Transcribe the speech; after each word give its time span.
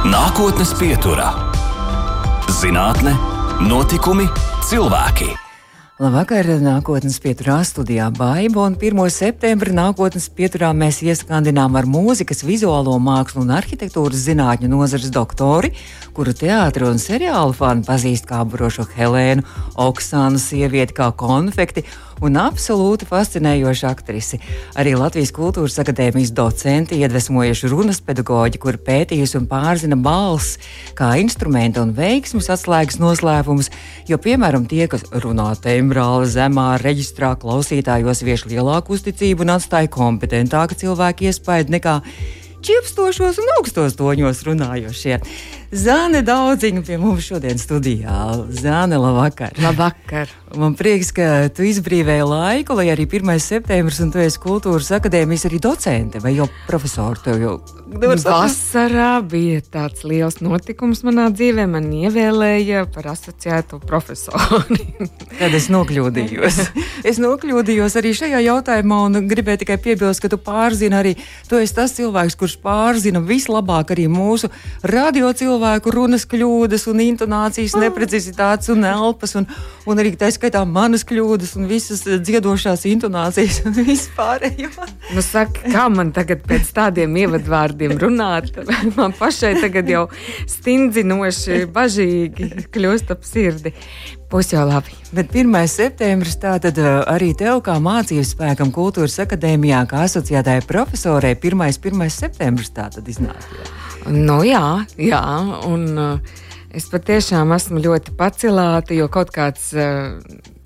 Nākotnes 0.00 0.70
pieturā- 0.80 1.26
zinātne, 2.60 3.12
notikumi, 3.60 4.24
cilvēki. 4.64 5.28
Labvakar, 6.00 6.46
nākotnes 6.56 7.18
pieturā 7.20 7.58
studijā 7.68 8.06
Baiba, 8.08 8.64
un 8.64 8.76
1. 8.80 9.10
septembrī 9.12 9.74
nākotnes 9.76 10.30
pieturā 10.32 10.72
mēs 10.72 11.02
ieskandinām 11.04 11.76
ar 11.76 11.84
mūzikas, 11.84 12.40
vizuālo 12.48 12.96
mākslu 12.96 13.42
un 13.42 13.52
arhitektūras 13.52 14.24
zinātņu 14.24 14.72
nozares 14.72 15.12
doktori, 15.12 15.74
kuru 16.16 16.32
teātri 16.32 16.88
un 16.88 16.96
seriālu 16.96 17.52
fani 17.52 17.84
pazīst 17.84 18.24
kā 18.24 18.40
brošo 18.48 18.88
Helēnu, 18.96 19.44
Oksānu 19.76 20.40
sievieti 20.40 20.96
kā 20.96 21.12
konfekti 21.12 21.84
un 22.24 22.38
absolūti 22.40 23.08
fascinējoša 23.08 23.90
aktrise. 23.90 24.38
Arī 24.78 24.94
Latvijas 24.98 25.32
Kultūras 25.34 25.78
Akadēmijas 25.82 26.32
docenti 26.36 27.00
iedvesmojuši 27.00 27.70
runas 27.72 28.00
pedagoģi, 28.04 28.60
kur 28.62 28.78
pētījusi 28.86 29.38
un 29.40 29.46
pārzina 29.50 29.98
balss 30.00 30.58
kā 30.98 31.12
instrumenta 31.22 31.84
un 31.84 31.94
veiksmes 31.96 32.50
atslēgas 32.52 33.00
noslēpumus, 33.02 33.70
jo, 34.10 34.20
piemēram, 34.20 34.66
tie, 34.70 34.86
kas 34.90 35.06
runā 35.24 35.52
tembrāli 35.62 36.28
zemā 36.30 36.74
reģistrā, 36.82 37.34
klausītājos 37.40 38.24
vieš 38.26 38.46
lielāku 38.50 38.96
uzticību 38.96 39.46
un 39.46 39.56
atstāja 39.56 39.90
kompetentāku 39.92 40.78
cilvēku 40.80 41.30
iespēju 41.30 41.72
nekā 41.76 42.00
čipstošos 42.60 43.40
un 43.40 43.54
augstos 43.56 43.96
toņos 43.96 44.44
runājošie. 44.44 45.20
Zāne 45.70 46.24
daudziņa 46.26 46.80
pie 46.82 46.96
mums 46.98 47.28
šodien 47.30 47.58
studijā. 47.62 48.10
Zāne, 48.58 48.98
labvakar! 48.98 49.54
Labvakar! 49.62 50.32
Man 50.58 50.72
prieks, 50.74 51.12
ka 51.14 51.46
tu 51.54 51.62
izbrīvēji 51.62 52.24
laiku, 52.26 52.74
lai 52.74 52.88
arī 52.90 53.06
1. 53.06 53.30
septembris, 53.38 54.00
un 54.02 54.10
tu 54.10 54.18
esi 54.18 54.40
kultūras 54.42 54.90
akadēmijas 54.98 55.46
arī 55.46 55.60
docente 55.62 56.18
vai 56.18 56.34
jau 56.34 56.48
profesori. 56.66 57.22
Tev 57.22 57.38
jau 57.38 57.54
Vasarā 57.90 59.18
bija 59.26 59.60
tāds 59.62 60.02
liels 60.06 60.40
notikums 60.42 61.04
manā 61.06 61.28
dzīvē. 61.30 61.68
Man 61.70 61.86
ievēlēja 61.94 62.84
par 62.90 63.08
asociēto 63.12 63.78
profesori. 63.82 64.88
Tad 65.40 65.54
es 65.54 65.66
nokļūdījos. 65.70 66.58
es 67.10 67.22
nokļūdījos 67.22 67.98
arī 67.98 68.12
šajā 68.18 68.42
jautājumā 68.46 69.00
un 69.06 69.22
gribēju 69.30 69.62
tikai 69.62 69.78
piebilst, 69.82 70.22
ka 70.22 70.30
tu 70.30 70.38
pārzini 70.38 70.98
arī, 70.98 71.14
tu 71.50 71.58
esi 71.62 71.78
tas 71.78 71.94
cilvēks, 71.94 72.38
kurš 72.38 72.58
pārzina 72.62 73.22
vislabāk 73.22 73.94
arī 73.94 74.06
mūsu 74.10 74.50
radio 74.82 75.30
cilvēku 75.30 75.59
runas 75.94 76.26
kļūdas 76.28 76.86
un 76.90 77.02
intonācijas 77.04 77.76
ah. 77.76 77.84
neprecizitātes 77.84 78.70
un 78.72 78.84
elpas 78.88 79.36
un, 79.38 79.48
un 79.88 80.02
arī 80.02 80.14
tā 80.18 80.30
skaitā 80.34 80.62
manas 80.68 81.04
kļūdas 81.08 81.56
un 81.60 81.68
visas 81.70 82.04
dziedošās 82.06 82.86
intonācijas 82.90 83.62
un 83.68 83.76
vispārējo. 83.78 84.70
Nu, 85.14 85.24
saka, 85.24 85.64
kā 85.72 85.88
man 85.92 86.14
tagad 86.16 86.44
pēc 86.48 86.70
tādiem 86.76 87.16
ievadvārdiem 87.24 87.98
runāt? 88.00 88.52
Man 88.96 89.12
pašai 89.16 89.56
tagad 89.60 89.90
jau 89.90 90.06
stingzinoši, 90.50 91.66
bažīgi 91.74 92.66
kļūst 92.72 93.12
ap 93.14 93.26
sirdi. 93.26 93.74
Būs 94.30 94.52
jau 94.52 94.62
labi. 94.62 94.94
Bet 95.10 95.32
1. 95.34 95.56
septembris 95.66 96.36
tātad 96.38 96.76
uh, 96.78 97.00
arī 97.10 97.32
tev, 97.34 97.64
kā 97.66 97.74
mācības 97.82 98.30
spēkam, 98.36 98.70
kultūras 98.74 99.18
akadēmijā, 99.24 99.82
kā 99.90 100.04
asociētāja 100.06 100.62
profesorē, 100.70 101.34
1. 101.34 101.66
1. 101.82 102.10
septembris 102.14 102.70
tātad 102.76 103.10
iznāk. 103.10 103.50
Jā. 103.58 103.89
Nu, 104.06 104.40
jā, 104.46 104.86
jā. 104.96 105.24
Un, 105.68 105.90
uh, 105.98 106.38
Es 106.70 106.86
patiešām 106.86 107.50
esmu 107.50 107.80
ļoti 107.82 108.12
pacelāta, 108.14 108.94
jo 108.94 109.08
kaut 109.10 109.32
kāds 109.34 109.72
uh, 109.74 110.20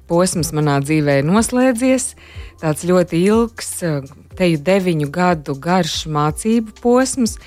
posms 0.04 0.50
manā 0.52 0.76
dzīvē 0.84 1.22
ir 1.22 1.24
noslēdzies. 1.24 2.10
Tāds 2.60 2.84
ļoti 2.84 3.22
ilgs, 3.24 3.70
uh, 3.88 4.10
teju 4.36 4.60
deviņu 4.66 5.08
gadu 5.14 5.56
garš 5.56 6.02
mācību 6.12 6.76
posms. 6.82 7.38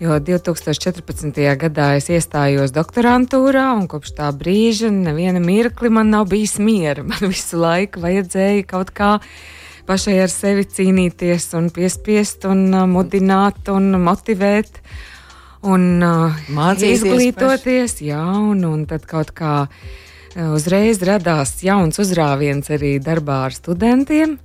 Jo 0.00 0.16
2014. 0.24 1.36
gadā 1.60 1.90
es 1.98 2.08
iestājos 2.08 2.72
doktorantūrā, 2.72 3.68
un 3.76 3.84
kopš 3.92 4.16
tā 4.16 4.32
brīža 4.32 4.88
neviena 4.88 5.44
mirkli 5.44 5.92
man 5.92 6.08
nav 6.16 6.30
bijis 6.32 6.56
miera. 6.56 7.04
Man 7.10 7.28
visu 7.28 7.60
laiku 7.60 8.00
vajadzēja 8.08 8.64
kaut 8.72 8.96
kā 8.96 9.18
pašai 9.84 10.16
ar 10.24 10.32
sevi 10.32 10.64
cīnīties, 10.64 11.52
un 11.60 11.68
piespiest, 11.68 12.48
un 12.48 12.70
mudināt 12.88 13.68
un 13.68 13.92
motivēt. 14.00 14.80
Uh, 14.80 15.11
un 15.62 16.02
uh, 16.02 16.42
Mācīties 16.52 17.02
izglītoties, 17.02 17.96
paši. 17.98 18.10
jā, 18.10 18.24
un, 18.52 18.64
un 18.66 18.84
tad 18.90 19.06
kaut 19.10 19.32
kā 19.36 19.54
uh, 19.68 20.50
uzreiz 20.56 21.02
radās 21.06 21.60
jauns 21.64 22.00
uzrāviens 22.02 22.70
arī 22.74 22.98
darbā 23.02 23.44
ar 23.48 23.56
studentiem. 23.56 24.38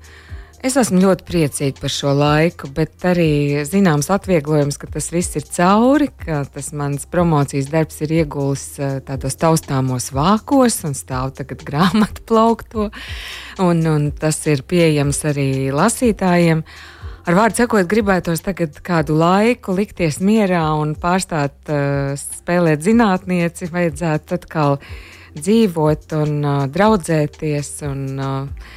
Es 0.66 0.74
esmu 0.74 0.98
ļoti 1.04 1.26
priecīga 1.28 1.84
par 1.84 1.92
šo 1.94 2.16
laiku, 2.18 2.68
bet 2.74 3.06
arī 3.06 3.62
zināms 3.70 4.10
atvieglojums, 4.10 4.80
ka 4.82 4.90
tas 4.90 5.12
viss 5.14 5.38
ir 5.38 5.46
cauri, 5.54 6.08
ka 6.26 6.42
tas 6.50 6.72
mans 6.74 7.06
promocijas 7.06 7.70
darbs 7.70 8.02
ir 8.06 8.16
iegulis 8.24 8.66
uh, 8.82 8.98
tādos 9.06 9.38
taustāmos 9.38 10.10
vākos 10.18 10.82
un 10.90 10.98
stāv 10.98 11.36
tagad 11.38 11.66
grāmatu 11.70 12.26
plaukto, 12.30 12.92
un, 13.62 13.82
un 13.90 14.12
tas 14.18 14.42
ir 14.50 14.66
pieejams 14.70 15.24
arī 15.30 15.50
lasītājiem. 15.74 16.66
Uh, 16.66 16.97
ar 17.28 17.36
vārdu 17.36 17.62
sakot, 17.62 17.88
gribētos 17.92 18.44
tagad 18.46 18.80
kādu 18.86 19.18
laiku 19.20 19.76
likties 19.76 20.22
mierā 20.24 20.64
un 20.80 20.96
pārstāt 21.00 21.72
uh, 21.72 22.14
spēlēt 22.18 22.86
zinātnieci, 22.86 23.70
vajadzētu 23.74 24.38
atkal 24.40 24.80
dzīvot 25.38 26.16
un 26.22 26.38
uh, 26.42 26.64
draudzēties 26.72 27.72
un 27.90 28.02
uh, 28.16 28.72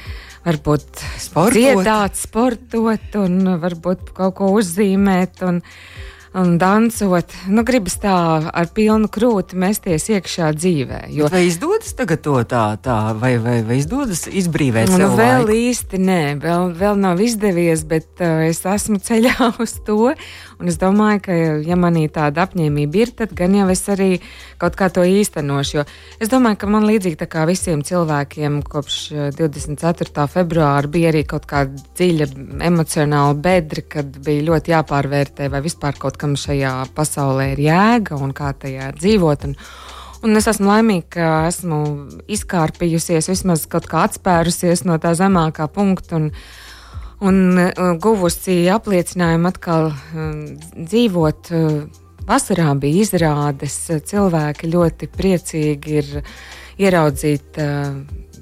varbūt 0.45 1.03
sportot. 1.21 1.57
dziedāt, 1.57 2.19
sportot 2.19 3.19
un 3.21 3.55
varbūt 3.63 4.11
kaut 4.17 4.37
ko 4.41 4.51
uzzīmēt. 4.59 5.43
Un, 5.47 5.63
uh, 5.63 6.10
un 6.33 6.57
dancot. 6.57 7.33
Nu, 7.51 7.63
gribas 7.67 7.97
tā 7.99 8.13
ar 8.47 8.69
pilnu 8.75 9.09
krūti 9.11 9.57
mesties 9.59 10.07
iekšā 10.13 10.51
dzīvē. 10.55 11.01
Jo... 11.11 11.27
Vai 11.31 11.43
izdodas 11.49 11.91
tagad 11.97 12.23
to 12.23 12.37
tā, 12.47 12.63
tā 12.83 12.97
vai, 13.19 13.33
vai, 13.41 13.57
vai 13.67 13.81
izdodas 13.81 14.27
izbrīvēt 14.29 14.93
nu? 14.93 15.09
Vēl 15.17 15.43
laiku? 15.43 15.57
īsti 15.71 15.99
nē, 15.99 16.21
vēl, 16.43 16.71
vēl 16.77 16.99
nav 17.01 17.19
izdevies, 17.23 17.83
bet 17.87 18.23
uh, 18.23 18.45
es 18.47 18.63
esmu 18.63 19.01
ceļā 19.07 19.51
uz 19.59 19.75
to. 19.87 20.13
Un 20.61 20.69
es 20.69 20.77
domāju, 20.77 21.23
ka, 21.25 21.35
ja 21.65 21.75
manī 21.79 22.05
tāda 22.13 22.45
apņēmība 22.45 23.01
ir, 23.01 23.11
tad 23.17 23.33
gan 23.37 23.55
jau 23.57 23.67
es 23.73 23.81
arī 23.89 24.11
kaut 24.61 24.77
kā 24.79 24.91
to 24.93 25.03
īstenošu. 25.07 25.79
Jo 25.79 25.85
es 26.21 26.29
domāju, 26.31 26.59
ka 26.61 26.69
man 26.69 26.85
līdzīgi 26.85 27.27
kā 27.31 27.47
visiem 27.49 27.81
cilvēkiem 27.85 28.61
kopš 28.69 28.99
24. 29.39 30.11
Eh, 30.11 30.29
februāra 30.31 30.91
bija 30.91 31.11
arī 31.11 31.25
kaut 31.27 31.47
kāda 31.49 31.81
dziļa 31.97 32.29
emocionāla 32.69 33.35
bedra, 33.41 33.83
kad 33.97 34.21
bija 34.23 34.45
ļoti 34.51 34.75
jāpārvērtē, 34.75 35.49
vai 35.51 35.63
vispār 35.65 35.97
kaut 35.99 36.20
kam 36.21 36.37
šajā 36.39 36.75
pasaulē 36.95 37.51
ir 37.55 37.65
jēga 37.67 38.19
un 38.21 38.35
kā 38.37 38.53
tajā 38.53 38.93
dzīvot. 38.99 39.49
Un, 39.49 39.57
Un 40.21 40.37
es 40.37 40.45
esmu 40.45 40.67
laimīga, 40.69 41.07
ka 41.15 41.27
esmu 41.49 41.77
izkārpījusies, 42.29 43.25
vismaz 43.25 43.63
kaut 43.65 43.87
kā 43.89 44.03
atspērusies 44.05 44.83
no 44.85 44.99
tā 45.01 45.15
zemākā 45.17 45.65
punkta. 45.73 46.19
Un, 46.19 46.27
un 47.25 47.39
uh, 47.57 47.79
guvusi 47.97 48.59
apliecinājumu 48.69 49.49
atkal 49.49 49.89
um, 49.89 50.43
dzīvot. 50.77 51.49
Uh, 51.57 52.03
vasarā 52.27 52.69
bija 52.77 53.05
izrādes, 53.05 53.77
cilvēki 54.07 54.69
ļoti 54.71 55.09
priecīgi 55.09 55.97
ir 56.01 56.11
ieraudzīt 56.81 57.61
uh, 57.61 58.01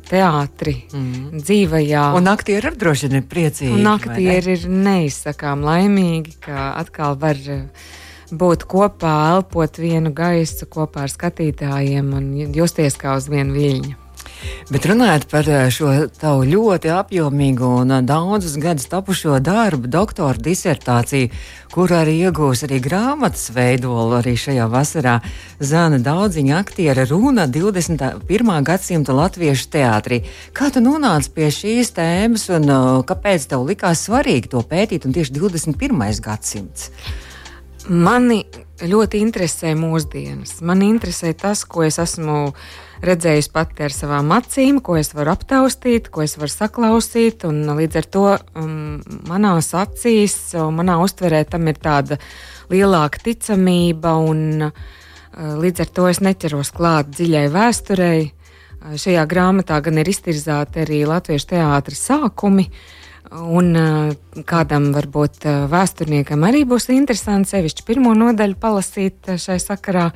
teātri 0.10 0.76
mm. 0.90 1.40
dzīvajā. 1.44 2.04
Un 2.18 2.30
aktieri 2.32 2.70
arī 2.72 2.82
droši 2.82 3.08
vien 3.08 3.22
ir 3.22 3.30
priecīgi. 3.30 3.72
Un 3.78 3.90
aktieri 3.92 4.58
ir 4.58 4.68
neizsakām 4.72 5.64
laimīgi, 5.66 6.38
ka 6.48 6.74
atkal 6.80 7.18
var 7.22 7.40
būt 8.30 8.66
kopā, 8.70 9.16
elpot 9.36 9.80
vienu 9.82 10.14
gaisu 10.16 10.70
kopā 10.70 11.08
ar 11.08 11.14
skatītājiem 11.14 12.14
un 12.18 12.30
justies 12.56 12.98
kā 13.00 13.18
uz 13.18 13.30
vienu 13.32 13.58
viļņu. 13.58 13.98
Bet 14.70 14.86
runājot 14.86 15.26
par 15.32 15.48
eh, 15.50 15.68
šo 15.74 15.92
tavu 16.20 16.44
ļoti 16.46 16.92
apjomīgo 16.94 17.70
un 17.82 17.96
eh, 17.96 18.04
daudzus 18.06 18.54
gadus 18.62 18.86
tapušo 18.92 19.40
darbu, 19.42 19.90
doktora 19.90 20.38
disertāciju, 20.38 21.32
kur 21.74 21.94
arī 21.98 22.16
iegūs 22.28 22.62
arī 22.68 22.78
grāmatas 22.86 23.50
veidolu 23.56 24.20
arī 24.20 24.36
šajā 24.38 24.68
vasarā, 24.70 25.16
Zana 25.60 25.98
Daudziņa 26.06 26.60
aktiera 26.62 27.08
runa 27.10 27.48
21. 27.50 28.54
gadsimta 28.68 29.16
latviešu 29.18 29.70
teātrī. 29.74 30.22
Kā 30.54 30.70
tu 30.74 30.84
nonāci 30.86 31.34
pie 31.34 31.50
šīs 31.54 31.94
tēmas 31.98 32.48
un 32.54 32.70
uh, 32.70 32.88
kāpēc 33.10 33.50
tev 33.50 33.66
likās 33.68 34.06
svarīgi 34.08 34.54
to 34.54 34.64
pētīt 34.66 35.10
un 35.10 35.18
tieši 35.18 35.36
21. 35.36 36.06
gadsimts? 36.26 36.92
Mani 37.90 38.44
ļoti 38.86 39.22
interesē 39.26 39.74
mūsdienas. 39.78 40.60
Man 40.62 40.84
interesē 40.86 41.34
tas, 41.34 41.66
ko 41.66 41.84
es 41.88 42.00
esmu 42.02 42.54
redzējusi 43.06 43.52
pati 43.54 43.86
ar 43.88 43.96
savām 43.96 44.32
acīm, 44.36 44.80
ko 44.84 44.98
es 45.00 45.14
varu 45.16 45.34
aptaustīt, 45.34 46.10
ko 46.14 46.24
es 46.26 46.38
varu 46.40 46.52
saklausīt. 46.54 47.46
Līdz 47.46 48.00
ar 48.02 48.08
to 48.16 48.26
um, 48.36 48.74
manās 49.30 49.72
acīs, 49.78 50.38
manā 50.56 51.00
uztverē 51.04 51.46
tam 51.50 51.70
ir 51.72 51.80
tāda 51.80 52.20
lielāka 52.72 53.24
ticamība, 53.30 54.18
un 54.20 54.70
uh, 54.70 54.74
līdz 55.36 55.86
ar 55.86 55.94
to 55.96 56.10
es 56.12 56.24
neķeros 56.26 56.74
klāt 56.76 57.14
dziļai 57.16 57.48
vēsturei. 57.56 58.22
Uh, 58.30 58.96
šajā 59.00 59.26
grāmatā 59.30 59.80
gan 59.84 60.00
ir 60.00 60.10
iztirzāti 60.10 60.84
arī 60.84 61.04
latviešu 61.10 61.54
teātris 61.56 62.06
sākumi. 62.10 62.70
Un 63.30 63.76
kādam 64.50 64.88
varbūt 64.96 65.44
vēsturniekam 65.70 66.48
arī 66.48 66.64
būs 66.66 66.88
interesanti 66.96 67.52
sevišķi 67.52 67.84
pirmo 67.86 68.16
nodaļu 68.18 68.58
palasīt 68.58 69.36
šai 69.38 69.60
sakarā. 69.62 70.08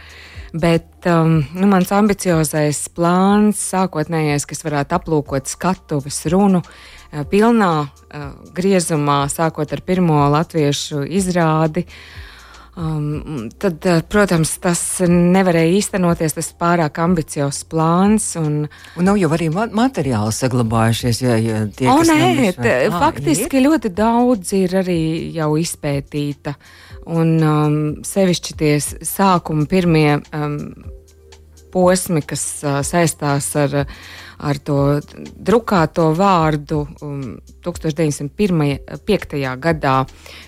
Bet 0.54 1.08
um, 1.10 1.40
nu, 1.58 1.68
mans 1.70 1.90
ambiciozais 1.96 2.84
plāns, 2.94 3.62
sākotnējais, 3.74 4.46
kas 4.46 4.62
varētu 4.62 5.00
aplūkot 5.00 5.50
skatuves 5.50 6.20
runu, 6.30 6.62
pilnā 7.32 7.72
uh, 7.82 8.28
griezumā, 8.54 9.24
sākot 9.34 9.74
ar 9.74 9.82
pirmo 9.86 10.20
latviešu 10.34 11.02
izrādi, 11.10 11.88
uh, 11.88 12.22
Um, 12.76 13.52
tad, 13.62 13.86
uh, 13.86 14.00
protams, 14.10 14.56
tas 14.58 14.80
nevarēja 15.06 15.76
īstenoties, 15.78 16.34
tas 16.34 16.48
pārāk 16.58 16.98
ambiciozs 17.04 17.60
plāns. 17.70 18.32
Un, 18.40 18.64
un 18.98 19.06
nav 19.06 19.20
jau 19.22 19.30
arī 19.36 19.52
materiāli 19.54 20.34
saglabājušies. 20.34 21.20
Ja, 21.22 21.36
ja 21.38 21.60
tie, 21.70 21.86
o, 21.94 22.00
nē, 22.02 22.50
tā, 22.58 22.72
ah, 22.88 22.98
faktiski 23.04 23.60
ir? 23.60 23.68
ļoti 23.68 23.94
daudz 23.94 24.56
ir 24.58 24.74
arī 24.82 24.98
jau 25.36 25.52
izpētīta. 25.62 26.56
Un 27.12 27.32
um, 27.44 27.80
sevišķi 28.08 28.58
tie 28.60 28.74
sākumi 28.80 29.66
pirmie 29.68 30.22
um, 30.32 30.60
posmi, 31.74 32.22
kas 32.24 32.46
uh, 32.64 32.80
saistās 32.86 33.50
ar 33.60 33.84
ar 34.44 34.60
to 34.60 34.78
drukāto 35.36 36.10
vārdu. 36.18 36.84
Um, 37.02 37.40
1905. 37.64 39.40
gadā 39.64 39.96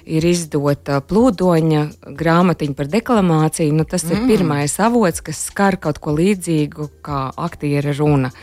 ir 0.03 0.25
izdota 0.27 0.99
plūdoņa 0.99 1.83
grāmatiņa 2.19 2.75
par 2.75 2.91
deklamāciju. 2.91 3.75
Nu, 3.77 3.87
tas 3.87 4.03
mm. 4.03 4.11
ir 4.11 4.27
pirmais 4.33 4.75
avots, 4.83 5.23
kas 5.23 5.45
skar 5.51 5.79
kaut 5.79 6.01
ko 6.03 6.15
līdzīgu 6.17 6.89
kā 7.05 7.29
aktiera 7.47 7.95
runa. 7.95 8.33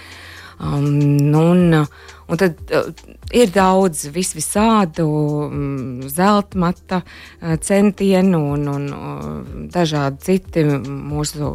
Um, 0.62 0.88
nu, 1.28 1.44
un, 1.50 1.76
Un 2.32 2.38
tad 2.40 2.70
uh, 2.72 2.86
ir 3.36 3.50
daudz 3.52 4.06
vis 4.14 4.30
visādu 4.32 5.04
um, 5.04 6.00
zelta 6.08 7.02
uh, 7.02 7.56
centienu 7.60 8.40
un, 8.54 8.62
un 8.72 8.86
uh, 8.88 9.34
dažādi 9.74 10.24
citi 10.24 10.64
mūsu 10.64 11.50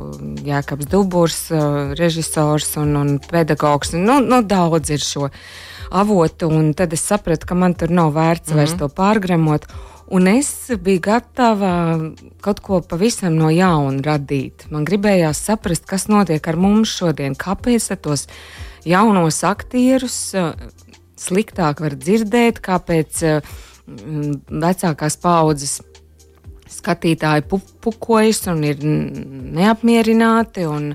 Jēkabs 0.45 0.89
Duburs, 0.91 1.39
uh, 1.49 1.95
režisors 1.97 2.75
un, 2.77 2.93
un 2.99 3.17
pedagogs. 3.17 3.95
Nu, 3.97 4.19
nu, 4.21 4.43
daudz 4.45 4.93
ir 4.93 5.01
šo 5.01 5.31
avotu, 5.89 6.51
un 6.53 6.73
tad 6.77 6.93
es 6.93 7.05
sapratu, 7.09 7.49
ka 7.49 7.57
man 7.57 7.73
tur 7.73 7.89
nav 7.89 8.13
vērts 8.13 8.49
mm 8.49 8.53
-hmm. 8.53 8.57
vairs 8.57 8.75
mhm. 8.75 8.79
to 8.79 8.87
pārgremot. 9.01 9.65
Un 10.07 10.27
es 10.27 10.71
biju 10.79 10.99
gatava 10.99 11.99
kaut 12.41 12.59
ko 12.59 12.81
pavisam 12.81 13.35
no 13.35 13.49
jauna 13.49 14.01
radīt. 14.01 14.69
Man 14.69 14.85
gribējās 14.85 15.41
saprast, 15.49 15.85
kas 15.85 16.07
notiek 16.07 16.47
ar 16.47 16.55
mums 16.55 16.93
šodien, 16.95 17.35
kāpēc 17.35 17.95
tos 18.01 18.27
jaunos 18.87 19.43
aktierus 19.47 20.17
eh, 20.37 20.51
sliktāk 21.17 21.83
var 21.83 21.97
dzirdēt, 21.97 22.61
kāpēc 22.63 23.23
eh, 23.27 23.53
vecākās 23.87 25.19
paudzes 25.23 25.79
skatītāji 26.67 27.45
pupojas 27.83 28.43
un 28.51 28.63
ir 28.67 28.81
neapmierināti. 28.83 30.65
Un, 30.67 30.91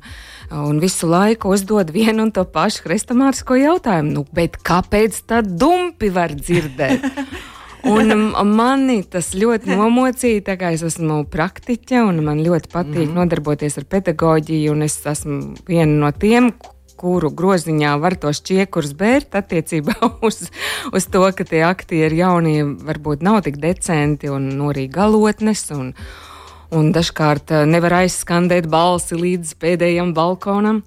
un 0.53 0.81
visu 0.83 1.09
laiku 1.09 1.55
uzdod 1.55 1.93
vienu 1.95 2.27
un 2.27 2.33
to 2.35 2.45
pašu 2.45 2.85
hrestomārisko 2.85 3.57
jautājumu. 3.57 4.19
Nu, 4.19 4.51
kāpēc 4.69 5.23
tā 5.29 5.41
dumpi 5.47 6.13
var 6.13 6.37
dzirdēt? 6.37 7.09
Un 7.83 8.15
mani 8.55 9.01
tas 9.11 9.33
ļoti 9.35 9.73
nomocīja, 9.75 10.45
tā 10.47 10.55
kā 10.61 10.71
es 10.71 10.85
esmu 10.87 11.25
praktiķe 11.31 12.05
un 12.07 12.21
man 12.23 12.39
ļoti 12.45 12.71
patīk 12.71 12.95
mm 12.95 13.09
-hmm. 13.09 13.17
nodarboties 13.19 13.79
ar 13.79 13.85
pedagoģiju. 13.91 14.77
Es 14.85 15.01
esmu 15.07 15.55
viena 15.67 16.07
no 16.07 16.13
tiem, 16.13 16.53
kuru 17.03 17.33
groziņā 17.35 17.97
var 17.99 18.15
tos 18.23 18.41
čiekurus 18.47 18.95
bērt 18.99 19.35
attiecībā 19.39 19.97
uz, 20.29 20.45
uz 20.95 21.09
to, 21.11 21.25
ka 21.35 21.47
tie 21.49 21.65
aktieri 21.67 22.23
jaunie 22.23 22.63
varbūt 22.63 23.25
nav 23.27 23.43
tik 23.47 23.59
decenti 23.63 24.31
un 24.31 24.53
norī 24.61 24.87
galotnes. 24.93 25.67
Un, 25.75 25.93
un 26.73 26.91
dažkārt 26.95 27.55
eh, 27.55 27.69
nevar 27.69 28.03
aizskandēt 28.03 28.71
balsi 28.71 29.19
līdz 29.19 29.57
pēdējam 29.63 30.15
balkonam. 30.17 30.85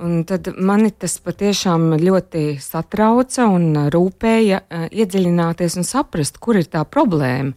Un 0.00 0.22
tad 0.24 0.46
mani 0.56 0.94
tas 0.96 1.18
patiešām 1.20 1.90
ļoti 2.00 2.54
satrauca 2.64 3.44
un 3.52 3.74
rūpēja 3.92 4.62
uh, 4.62 4.86
iedziļināties 4.88 5.76
un 5.76 5.84
saprast, 5.84 6.38
kur 6.40 6.56
ir 6.56 6.70
tā 6.72 6.86
problēma. 6.88 7.52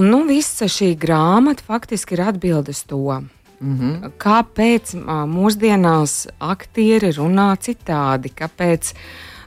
Un 0.00 0.08
nu, 0.08 0.22
visa 0.24 0.64
šī 0.64 0.94
grāmata 0.96 1.64
faktiski 1.66 2.16
ir 2.16 2.24
atbildes 2.30 2.86
to. 2.88 3.18
Mm 3.60 3.78
-hmm. 3.78 4.10
Kāpēc 4.18 4.94
mūsdienās 5.26 6.26
aktieri 6.38 7.10
runā 7.12 7.56
citādi? 7.56 8.28
Kāpēc 8.28 8.92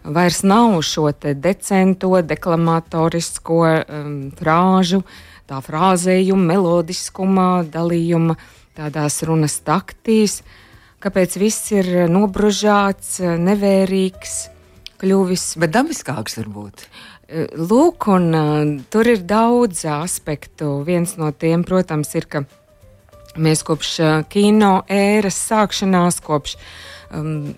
vairs 0.04 0.44
nav 0.44 0.82
šo 0.82 1.12
decento, 1.22 2.22
deklamatorisko 2.22 3.60
um, 3.64 4.32
frāžu, 4.32 5.04
tā 5.48 5.62
frāzējuma, 5.62 6.46
melodiskuma, 6.46 7.64
dalījuma, 7.64 8.36
tādās 8.78 9.24
runas 9.24 9.60
taktīs? 9.60 10.42
Kāpēc 11.00 11.38
viss 11.40 11.72
ir 11.72 12.10
nobružāts, 12.10 13.20
nevērīgs, 13.20 14.50
kļuvis? 14.98 15.58
Bet 15.58 15.72
dabiskāks 15.72 16.38
varbūt. 16.38 16.88
Lūk, 17.56 18.08
un 18.08 18.34
uh, 18.34 18.82
tur 18.90 19.08
ir 19.08 19.20
daudz 19.22 19.86
aspektu. 19.86 20.84
Viens 20.84 21.18
no 21.18 21.32
tiem, 21.32 21.64
protams, 21.64 22.16
ir, 22.16 22.26
ka 22.26 22.44
Mēs 23.38 23.62
kopš 23.68 23.96
kino 24.31 24.80
ēras 24.90 25.38
sākšanās, 25.50 26.18
kopš 26.26 26.56
um, 27.14 27.52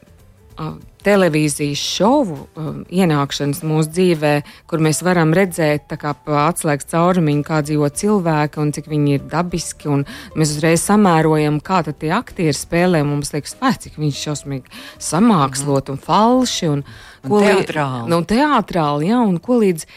televīzijas 1.01 1.81
šovu 1.81 2.35
um, 2.37 2.81
ienākšanas 2.93 3.63
mūsu 3.65 3.89
dzīvē, 3.95 4.33
kur 4.69 4.83
mēs 4.83 5.01
varam 5.05 5.33
redzēt, 5.35 5.89
kā 6.01 6.13
atslēgas 6.43 6.89
caurumiņu, 6.91 7.45
kā 7.47 7.61
dzīvo 7.65 7.89
cilvēki 8.01 8.61
un 8.61 8.73
cik 8.75 8.89
viņi 8.91 9.17
ir 9.17 9.25
dabiski. 9.31 9.95
Mēs 10.37 10.53
uzreiz 10.57 10.83
samērojam, 10.85 11.61
kā 11.65 11.81
tie 11.89 12.13
aktieri 12.15 12.55
spēlē. 12.57 13.03
Mums 13.07 13.33
liekas, 13.33 13.57
vai 13.61 13.73
cik 13.81 13.97
viņš 14.01 14.19
ir 14.19 14.27
šausmīgi 14.29 14.83
samākslot 15.01 15.91
un 15.93 16.01
falši. 16.01 16.71
Un, 16.75 16.85
un 17.25 17.47
teātrāli. 17.47 18.07
Nu, 18.11 18.21
teātrāli, 18.27 19.09
jā, 19.11 19.21
un 19.25 19.41
ko 19.41 19.61
līdz 19.63 19.87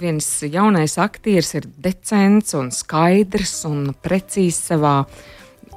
viens 0.00 0.26
jaunais 0.42 0.96
aktieris 0.98 1.54
ir 1.58 1.68
decents 1.76 2.54
un 2.56 2.72
skaidrs 2.72 3.60
un 3.68 3.92
precīzs 4.02 4.70
savā 4.70 5.02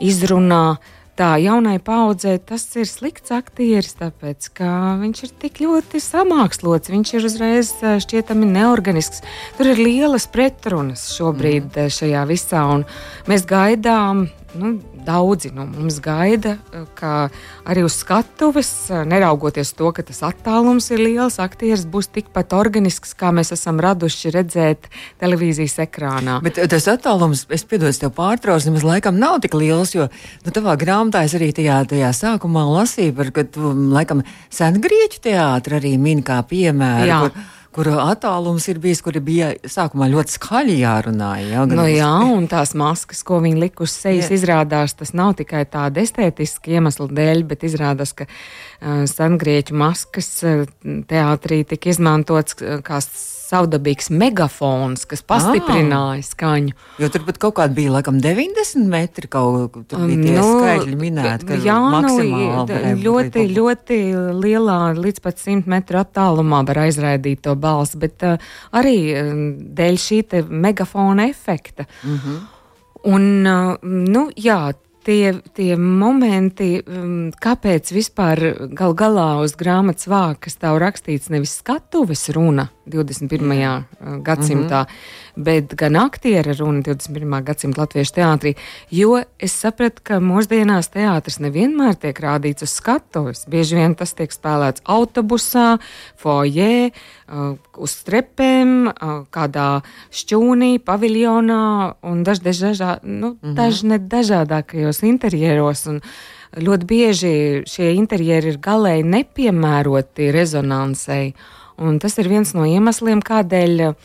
izrunā. 0.01 0.79
Tā 1.19 1.35
jaunai 1.38 1.75
paudzei 1.83 2.38
tas 2.39 2.63
ir 2.79 2.88
slikts 2.88 3.33
aktieris, 3.35 3.97
tāpēc 3.99 4.47
ka 4.57 4.69
viņš 5.01 5.19
ir 5.27 5.33
tik 5.43 5.59
ļoti 5.61 5.99
samākslots, 6.01 6.89
viņš 6.89 7.11
ir 7.13 7.27
uzreiz 7.27 7.73
šķietami 7.83 8.47
neorganisks. 8.47 9.19
Tur 9.57 9.73
ir 9.73 9.81
lielas 9.83 10.25
pretrunas 10.31 11.09
šobrīd 11.17 11.75
mm. 11.75 11.91
šajā 11.93 12.23
visā, 12.31 12.63
un 12.77 12.88
mēs 13.29 13.43
gaidām 13.45 14.29
nu, 14.55 14.72
daudzi 15.05 15.51
no 15.53 15.65
mums 15.65 16.00
gaida, 16.03 16.58
eh, 16.74 16.86
ka 16.96 17.29
arī 17.65 17.84
uz 17.86 17.96
skatuves, 18.01 18.89
eh, 18.91 19.05
neraugoties 19.05 19.74
to, 19.77 19.91
ka 19.91 20.03
tas 20.03 20.22
attālums 20.27 20.89
ir 20.91 21.00
liels, 21.00 21.39
aktieris 21.39 21.86
būs 21.86 22.12
tikpat 22.12 22.53
organisks, 22.53 23.13
kā 23.17 23.31
mēs 23.36 23.51
esam 23.55 23.79
raduši 23.79 24.34
redzēt 24.36 24.89
televīzijas 25.22 25.77
ekrānā. 25.88 26.41
Bet 26.43 26.58
eh, 26.58 26.67
tas 26.67 26.88
attālums, 26.91 27.46
es 27.50 27.63
piedodu 27.63 27.93
tev 28.00 28.13
pārtrauc, 28.17 28.65
nemaz 28.67 28.84
laikam 28.88 29.20
nav 29.20 29.39
tik 29.41 29.55
liels, 29.58 29.96
jo 29.96 30.10
nu, 30.46 30.51
tavā 30.51 30.77
grāmatā 30.79 31.24
es 31.27 31.36
arī 31.38 31.51
tajā, 31.55 31.81
tajā 31.91 32.12
sākumā 32.15 32.65
lasīju 32.67 33.15
par, 33.15 33.31
ka 33.36 33.48
tu, 33.48 33.74
laikam, 33.96 34.25
sengrieķu 34.51 35.24
teātri 35.29 35.79
arī 35.79 35.98
min 36.01 36.24
kā 36.25 36.41
piemēru. 36.48 37.10
Jā. 37.10 37.24
Kur, 37.25 37.60
kur 37.75 37.87
attālums 38.03 38.67
ir 38.71 38.79
bijis, 38.83 39.01
kur 39.03 39.15
bija 39.23 39.51
sākumā 39.63 40.09
ļoti 40.11 40.35
skaļi 40.35 40.77
jārunā. 40.81 41.31
Ja, 41.45 41.65
nu, 41.69 41.85
jā, 41.87 42.11
un 42.35 42.47
tās 42.51 42.73
maskas, 42.77 43.23
ko 43.27 43.39
viņi 43.43 43.61
lika 43.63 43.85
uz 43.85 43.95
sejas, 43.95 44.29
jā. 44.29 44.39
izrādās, 44.39 44.95
tas 44.99 45.13
nav 45.17 45.35
tikai 45.39 45.63
tāda 45.71 46.03
estētiska 46.03 46.75
iemesla 46.75 47.07
dēļ, 47.11 47.45
bet 47.49 47.65
izrādās, 47.67 48.13
ka 48.17 48.27
uh, 48.27 49.03
sengrieķu 49.09 49.77
maskas 49.79 50.31
uh, 50.43 50.65
teātrī 51.09 51.63
tika 51.71 51.93
izmantots 51.93 52.59
uh, 52.59 52.79
kā 52.85 52.99
savdabīgs 53.51 54.10
megafons, 54.15 55.03
kas 55.10 55.24
pastiprināja 55.27 56.24
skaņu. 56.25 56.75
Jo 57.01 57.10
tur 57.12 57.25
pat 57.27 57.39
kaut 57.41 57.58
kāda 57.60 57.75
bija, 57.75 57.93
laikam, 57.98 58.20
90 58.24 58.88
metri 58.91 59.29
kaut 59.31 59.74
kur 59.74 59.86
tur 59.89 60.05
bija 60.08 60.38
nu, 60.39 60.48
skaitļi 60.60 61.00
minēti. 61.00 61.60
Jā, 61.65 61.79
nu, 62.05 62.15
ļoti, 63.01 63.48
ļoti 63.55 64.00
lielā, 64.38 64.79
līdz 64.98 65.24
pat 65.24 65.41
100 65.41 65.72
metru 65.72 66.01
attālumā 66.01 66.63
var 66.67 66.84
aizraidīt 66.86 67.43
to 67.48 67.55
balsi, 67.60 68.00
bet 68.01 68.27
uh, 68.27 68.51
arī 68.77 68.98
uh, 69.15 69.34
dēļ 69.81 70.00
šī 70.05 70.22
megafona 70.50 71.27
efekta. 71.31 71.88
Mm 72.03 72.17
-hmm. 72.17 72.39
Un, 73.12 73.48
uh, 73.48 73.77
nu, 73.81 74.29
jā, 74.38 74.74
tie, 75.03 75.34
tie 75.53 75.75
momenti, 75.77 76.81
um, 76.86 77.31
kāpēc 77.41 77.91
vispār 77.96 78.41
gal 78.77 78.93
galā 78.98 79.29
uz 79.43 79.55
grāmatas 79.58 80.08
vākas 80.12 80.60
tā 80.62 80.74
rakstīts 80.77 81.31
nevis 81.34 81.58
skatuves 81.62 82.29
runa 82.36 82.70
21. 82.91 83.41
Mm. 83.41 84.24
gadsimtā, 84.24 84.81
mm 84.81 84.88
-hmm. 84.88 85.43
bet 85.43 85.75
gan 85.75 85.95
aktiera 85.95 86.53
runa 86.60 86.81
21. 86.81 87.43
gadsimta 87.43 87.81
latviešu 87.81 88.13
teātrī, 88.13 88.55
jo 88.91 89.21
es 89.39 89.53
sapratu, 89.60 90.01
ka 90.03 90.19
mūsdienās 90.19 90.91
teātris 90.93 91.39
nevienmēr 91.39 91.95
tiek 91.95 92.19
rādīts 92.19 92.63
uz 92.63 92.69
skatuves. 92.69 93.45
Bieži 93.48 93.75
vien 93.75 93.95
tas 93.95 94.13
tiek 94.13 94.31
spēlēts 94.31 94.81
autobusā, 94.86 95.79
foijē, 96.15 96.91
uh, 96.91 97.57
uz 97.77 97.91
strepēm, 97.91 98.88
uh, 98.88 99.25
kādā 99.31 99.81
šķūnī, 100.12 100.79
paviljonā 100.79 101.93
un 102.01 102.24
daž, 102.24 102.39
daž, 102.39 102.57
dažā, 102.60 103.00
nu, 103.03 103.27
mm 103.27 103.38
-hmm. 103.41 103.55
dažne 103.55 104.00
dažādākajos 104.00 105.03
interjeros. 105.03 105.88
Un, 105.88 106.01
ļoti 106.57 106.88
bieži 106.88 107.33
šie 107.69 107.93
interjeri 107.95 108.51
ir 108.51 108.60
galēji 108.63 109.07
nepiemēroti 109.07 110.31
rezonansei. 110.36 111.33
Un 111.81 111.97
tas 112.01 112.17
ir 112.21 112.29
viens 112.29 112.53
no 112.53 112.65
iemesliem, 112.67 113.23
kādēļ 113.25 113.83
eh, 113.88 113.95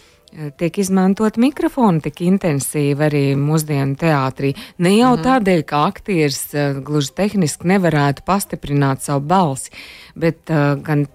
tiek 0.56 0.78
izmantot 0.80 1.36
mikrofoni 1.40 2.00
tik 2.06 2.22
intensīvi 2.24 3.04
arī 3.08 3.24
mūsdienu 3.40 3.98
teātrī. 4.00 4.54
Ne 4.78 4.96
jau 4.96 5.12
mm 5.12 5.20
-hmm. 5.20 5.26
tādēļ, 5.28 5.62
ka 5.64 5.84
aktieris 5.86 6.42
uh, 6.54 6.80
gluži 6.80 7.12
tehniski 7.14 7.68
nevarētu 7.68 8.24
pastiprināt 8.26 9.02
savu 9.02 9.20
balsi, 9.20 9.70
bet 10.14 10.50
uh, 10.50 10.76
gan 10.82 11.06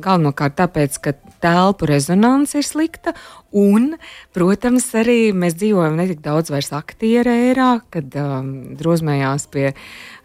galvenokārt 0.00 0.56
tāpēc, 0.56 0.98
ka 1.02 1.12
telpu 1.42 1.86
rezonance 1.86 2.58
ir 2.58 2.66
slikta. 2.66 3.14
Un, 3.52 3.96
protams, 4.32 4.86
arī 4.94 5.32
mēs 5.36 5.58
dzīvojam 5.60 5.96
ne 5.96 6.06
tik 6.08 6.22
daudz 6.24 6.50
vairs 6.50 6.72
aktieru 6.72 7.30
ērā, 7.30 7.80
kad 7.90 8.14
um, 8.16 8.76
drosmējās 8.78 9.46
pie. 9.52 9.74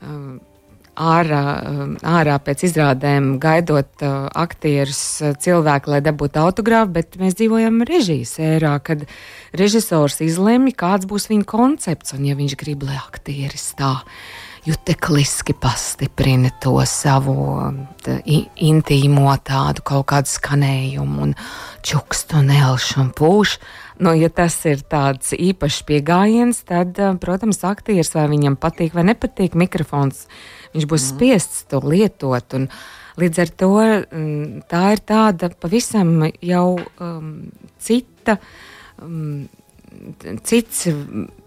Um, 0.01 0.39
ārā, 0.97 1.43
um, 1.69 1.93
ārā 2.01 2.37
pēc 2.43 2.65
izrādēm, 2.69 3.35
gaidot 3.43 4.05
uh, 4.05 4.27
aktierus, 4.37 5.01
uh, 5.21 5.35
cilvēku, 5.37 5.93
lai 5.93 6.01
dabūtu 6.05 6.41
autogrāfu, 6.41 6.93
bet 6.97 7.19
mēs 7.21 7.37
dzīvojam 7.37 7.83
režijas 7.87 8.37
ērā, 8.41 8.77
kad 8.83 9.05
režisors 9.57 10.21
izlemj, 10.25 10.73
kāds 10.77 11.09
būs 11.09 11.29
viņa 11.31 11.47
koncepts, 11.47 12.17
un 12.17 12.27
ja 12.29 12.37
viņš 12.39 12.57
grib, 12.59 12.87
lai 12.89 12.99
aktieris 12.99 13.71
tā 13.77 13.95
jutekliski 14.67 15.53
pastiprina 15.53 16.49
to 16.61 16.75
savu 16.89 17.35
tā, 18.03 18.17
intīmo 18.59 19.31
tādu 19.47 19.83
kaut 19.87 20.09
kādu 20.11 20.31
skanējumu 20.33 21.23
un 21.23 21.35
čukstu 21.87 22.41
un 22.41 22.51
elšu 22.51 22.99
un 23.05 23.13
pūšu. 23.15 23.61
Nu, 24.03 24.11
ja 24.13 24.27
tas 24.29 24.57
ir 24.69 24.83
tāds 24.85 25.31
īpašs 25.33 25.79
pieejams, 25.87 26.59
tad, 26.67 26.99
protams, 27.23 27.63
aktieris 27.65 28.11
vai 28.13 28.27
viņam 28.33 28.59
patīk 28.59 28.93
vai 28.97 29.07
nepatīk 29.07 29.55
mikrofons, 29.57 30.25
viņš 30.73 30.87
būs 30.87 31.03
mm. 31.03 31.11
spiests 31.11 31.67
to 31.71 31.81
lietot. 31.83 32.57
Līdz 33.17 33.43
ar 33.43 33.53
to 33.61 33.71
tā 34.69 34.81
ir 34.93 35.03
tāda 35.09 35.49
pavisam 35.57 36.27
jau 36.41 36.77
um, 37.01 37.31
cita. 37.81 38.37
Um, 39.01 39.47
cits 40.43 40.87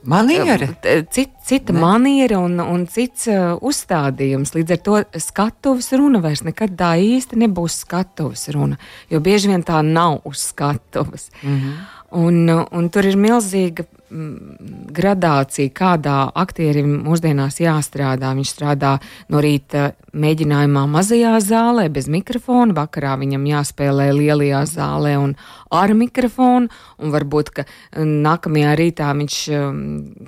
maniera, 0.03 0.67
cit, 1.11 1.31
cita 1.45 1.73
ne. 1.73 1.81
maniera 1.81 2.39
un, 2.39 2.59
un 2.59 2.87
cits 2.91 3.29
uh, 3.31 3.53
uzstādījums. 3.67 4.55
Līdz 4.57 4.75
ar 4.75 4.81
to 4.87 4.97
skatuves 5.23 5.91
runa 5.95 6.23
vairs 6.25 6.43
nekad 6.47 6.75
tā 6.79 6.95
īsti 6.99 7.39
nebūs 7.45 7.81
skatuves 7.85 8.49
runa, 8.55 8.81
jo 9.13 9.21
bieži 9.23 9.53
vien 9.53 9.65
tā 9.67 9.83
nav 9.87 10.21
uz 10.29 10.43
skatuves. 10.51 11.31
Mm 11.43 11.57
-hmm. 11.57 11.75
un, 12.11 12.67
un 12.71 12.89
tur 12.89 13.07
ir 13.07 13.17
milzīga 13.17 13.85
gradācija, 14.11 15.71
kādā 15.75 16.19
aktierim 16.35 17.01
mūsdienās 17.07 17.61
jāstrādā. 17.63 18.33
Viņš 18.35 18.53
strādā 18.57 18.97
no 19.31 19.43
rīta 19.43 19.93
mēģinājumā 20.11 20.83
mazajā 20.91 21.37
zālē, 21.45 21.87
bez 21.93 22.09
mikrofona, 22.11 22.75
vakarā 22.75 23.15
viņam 23.21 23.45
jāspēlē 23.47 24.09
lielajā 24.17 24.65
zālē 24.67 25.15
un 25.21 25.37
ar 25.71 25.93
mikrofonu, 25.95 26.67
un 26.99 27.13
varbūt, 27.15 27.53
ka 27.55 27.65
nākamajā 27.95 28.73
rītā 28.81 29.13
viņš 29.15 29.37
um, 29.55 29.79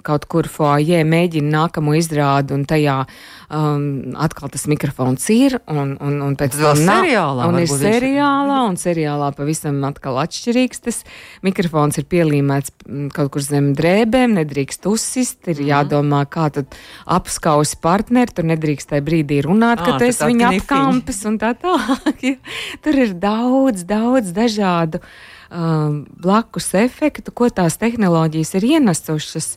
kaut 0.06 0.28
kur 0.30 0.46
foajē 0.50 1.02
mēģina 1.08 1.50
nākamo 1.56 1.96
izrādu, 1.98 2.54
un 2.54 2.66
tajā 2.70 3.00
um, 3.02 4.14
atkal 4.22 4.52
tas 4.54 4.68
mikrofons 4.70 5.26
ir, 5.34 5.58
un, 5.66 5.96
un, 5.98 6.20
un 6.28 6.38
pēc 6.38 6.60
tam 6.60 6.78
seriālā, 6.78 7.50
un 7.50 7.60
ir 7.64 7.74
seriālā, 7.74 8.62
un 8.70 8.78
seriālā 8.78 9.32
pavisam 9.34 9.82
atkal 9.90 10.20
atšķirīgs. 10.22 10.84
Tas 10.86 11.02
mikrofons 11.42 11.98
ir 11.98 12.06
pielīmēts 12.12 12.76
kaut 13.16 13.34
kur 13.34 13.42
zem 13.42 13.71
drēbēm, 13.78 14.36
nedrīkst 14.40 14.86
uzsist, 14.90 15.40
ir 15.48 15.58
mm. 15.58 15.68
jādomā, 15.70 16.22
kā 16.30 16.48
tad 16.54 16.76
apskausi 17.10 17.78
partneri, 17.82 18.34
tur 18.34 18.48
nedrīkst 18.50 18.92
tajā 18.92 19.04
brīdī 19.06 19.42
runāt, 19.46 19.82
ka 19.82 19.98
tu 20.00 20.08
esi 20.08 20.28
viņa 20.30 20.50
apkampis 20.56 21.22
un 21.28 21.38
tā 21.42 21.52
tālāk. 21.58 22.26
tur 22.84 23.00
ir 23.04 23.14
daudz, 23.22 23.86
daudz 23.88 24.34
dažādu 24.36 25.02
um, 25.02 26.02
blakus 26.22 26.72
efektu, 26.78 27.34
ko 27.34 27.50
tās 27.52 27.78
tehnoloģijas 27.82 28.56
ir 28.58 28.68
ienesušas. 28.76 29.54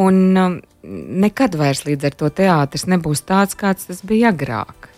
Un 0.00 0.24
um, 0.34 0.58
nekad 1.24 1.54
vairs 1.58 1.84
līdz 1.86 2.10
ar 2.10 2.18
to 2.18 2.32
teātris 2.42 2.88
nebūs 2.90 3.22
tāds, 3.26 3.54
kāds 3.58 3.86
tas 3.90 4.02
bija 4.06 4.32
agrāk. 4.34 4.90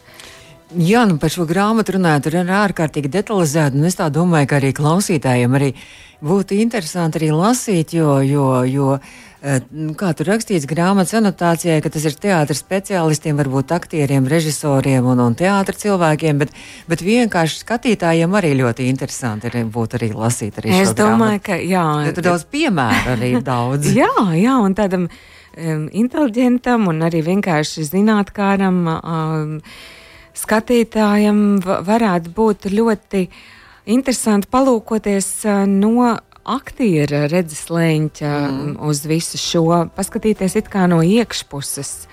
Jā, 0.74 1.04
nu 1.06 1.14
par 1.22 1.30
šo 1.30 1.44
grāmatu 1.46 1.94
runājot, 1.94 2.24
tur 2.26 2.40
ir 2.40 2.48
ārkārtīgi 2.50 3.10
detalizēti. 3.14 3.78
Es 3.86 4.00
tā 4.00 4.08
domāju, 4.10 4.48
ka 4.50 4.56
arī 4.58 4.72
klausītājiem 4.74 5.52
arī 5.54 5.68
būtu 6.26 6.56
interesanti 6.58 7.20
arī 7.20 7.28
lasīt, 7.30 7.92
jo, 7.94 8.16
jo, 8.26 8.46
jo 8.66 8.96
eh, 8.96 9.60
nu, 9.70 9.92
kā 9.94 10.10
tur 10.18 10.26
rakstīts 10.32 10.66
grāmatas 10.66 11.14
anotācijā, 11.20 11.76
ka 11.84 11.92
tas 11.94 12.08
ir 12.10 12.16
teātris 12.18 12.64
speciālistiem, 12.64 13.38
varbūt 13.38 13.70
aktieriem, 13.76 14.26
režisoriem 14.26 15.06
un, 15.06 15.22
un 15.22 15.36
teātris 15.38 15.84
cilvēkiem, 15.84 16.40
bet, 16.42 16.56
bet 16.90 17.04
vienkārši 17.06 17.60
skatītājiem 17.62 18.34
arī 18.34 18.56
ļoti 18.58 18.88
interesanti 18.90 19.46
ir, 19.52 19.60
būtu 19.70 20.00
arī 20.00 20.08
lasīt. 20.16 20.58
Arī 20.58 20.80
es 20.80 20.90
domāju, 20.98 21.44
grāmatu. 21.44 21.44
ka 21.46 21.60
jā. 21.62 21.84
Ja 22.08 22.16
tur 22.16 22.26
daudz 22.26 22.46
piemēru 22.50 23.12
arī 23.14 23.30
daudz. 23.52 23.92
jā, 23.94 24.10
jā, 24.34 24.56
un 24.66 24.74
tādam 24.74 25.06
um, 25.06 25.86
inteliģentam 25.94 26.90
un 26.90 27.06
arī 27.06 27.22
vienkārši 27.28 27.86
zinātkāram. 27.92 28.82
Um, 28.98 29.54
skatītājam 30.36 31.60
varētu 31.64 32.32
būt 32.36 32.68
ļoti 32.72 33.26
interesanti 33.92 34.50
palūkoties 34.52 35.30
no 35.70 36.12
aktiera 36.46 37.24
redzes 37.30 37.66
leņķa 37.72 38.32
mm. 38.46 38.74
uz 38.86 39.02
visu 39.08 39.40
šo, 39.40 39.64
paskatīties 39.96 40.58
it 40.60 40.70
kā 40.70 40.86
no 40.90 41.00
iekšpuses 41.02 42.06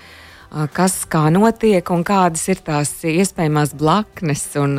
kas 0.74 1.00
kā 1.10 1.24
notiek 1.34 1.88
un 1.90 2.04
kādas 2.06 2.44
ir 2.52 2.60
tās 2.62 2.92
iespējamās 3.08 3.72
blaknes 3.78 4.44
un, 4.60 4.76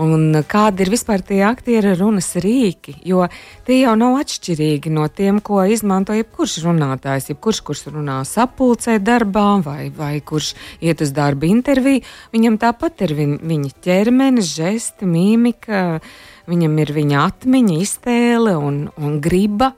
un 0.00 0.40
kādi 0.48 0.84
ir 0.84 0.92
vispār 0.94 1.22
tie 1.26 1.42
aktiera 1.44 1.92
runas 1.98 2.30
rīki. 2.40 2.96
Jo 3.08 3.26
tie 3.66 3.82
jau 3.82 3.94
nav 4.00 4.16
atšķirīgi 4.22 4.92
no 4.94 5.04
tiem, 5.12 5.42
ko 5.44 5.60
izmanto 5.68 6.16
jebkurš 6.16 6.62
runātājs. 6.64 7.28
Jebkurš, 7.32 7.60
kurš 7.66 7.84
runā 7.92 8.22
sapulcē 8.28 8.96
darbā 9.04 9.58
vai, 9.64 9.90
vai 9.94 10.14
kurš 10.24 10.54
iet 10.84 11.04
uz 11.04 11.12
darba 11.16 11.48
interviju, 11.50 12.06
viņam 12.32 12.56
tāpat 12.62 13.04
ir 13.04 13.14
viņ, 13.18 13.36
viņa 13.50 13.74
ķermenis, 13.84 14.54
žesti, 14.56 15.08
mīmika, 15.08 16.00
viņam 16.48 16.80
ir 16.80 16.94
viņa 16.96 17.26
atmiņa, 17.26 17.76
iztēle 17.84 18.56
un, 18.56 18.86
un 18.96 19.20
griba. 19.24 19.74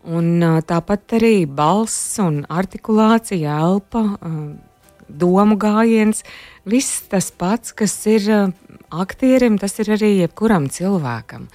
Un 0.00 0.40
tāpat 0.64 1.18
arī 1.18 1.44
balss 1.44 2.16
un 2.24 2.38
artikulācija, 2.48 3.58
elpa, 3.60 4.00
domu 5.10 5.58
gājiens, 5.60 6.24
viss 6.68 7.02
tas 7.10 7.30
pats, 7.30 7.74
kas 7.76 7.94
ir 8.10 8.30
uh, 8.30 8.48
aktierim, 8.90 9.58
tas 9.58 9.78
ir 9.82 9.94
arī 9.96 10.16
jebkuram 10.22 10.70
cilvēkam. 10.72 11.48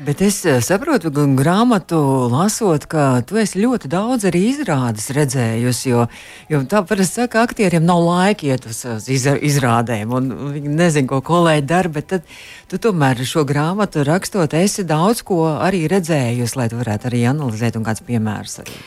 Bet 0.00 0.22
es 0.24 0.38
uh, 0.48 0.62
saprotu, 0.64 1.10
ka 1.12 1.26
grāmatu 1.36 1.98
lasot, 2.32 2.86
ka 2.88 3.20
tu 3.28 3.36
esi 3.36 3.60
ļoti 3.60 3.90
daudz 3.92 4.24
arī 4.30 4.46
izrādes 4.48 5.10
redzējusi. 5.12 5.90
Jo, 5.90 6.06
jo 6.48 6.62
tā 6.70 6.80
parasti 6.88 7.20
saka, 7.20 7.34
ka 7.34 7.42
aktieriem 7.50 7.84
nav 7.84 8.00
laika 8.06 8.48
iet 8.48 8.64
uz, 8.70 8.80
uz 8.88 9.10
izrādēm, 9.10 10.14
un 10.16 10.32
viņi 10.54 10.72
nezina, 10.78 11.10
ko 11.10 11.20
kolēģi 11.26 11.68
dara. 11.68 11.92
Bet 11.92 12.08
tad 12.14 12.32
tu 12.72 12.80
tomēr 12.80 13.20
šo 13.28 13.44
grāmatu 13.44 14.06
rakstot, 14.08 14.56
esi 14.56 14.86
daudz 14.88 15.20
ko 15.26 15.42
arī 15.58 15.84
redzējusi, 15.92 16.56
lai 16.56 16.70
tu 16.72 16.80
varētu 16.80 17.12
arī 17.12 17.26
analizēt 17.34 17.76
un 17.76 17.84
kāds 17.84 18.06
piemērs 18.08 18.60
arī. 18.64 18.80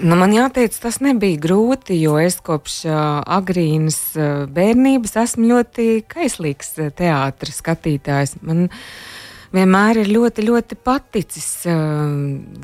Nu, 0.00 0.16
man 0.16 0.32
jāteic, 0.32 0.72
tas 0.80 0.96
nebija 1.04 1.36
grūti, 1.42 1.98
jo 2.00 2.14
es 2.20 2.38
kopš 2.44 2.76
uh, 2.88 2.98
agrīnas 3.36 3.98
uh, 4.16 4.46
bērnības 4.48 5.12
esmu 5.20 5.50
ļoti 5.50 5.86
kaislīgs 6.08 6.72
uh, 6.80 6.88
teātris 6.96 7.58
skatītājs. 7.60 8.38
Man 8.40 8.70
vienmēr 9.52 10.00
ir 10.00 10.12
ļoti, 10.14 10.46
ļoti 10.48 10.78
paticis 10.80 11.50
uh, 11.68 12.14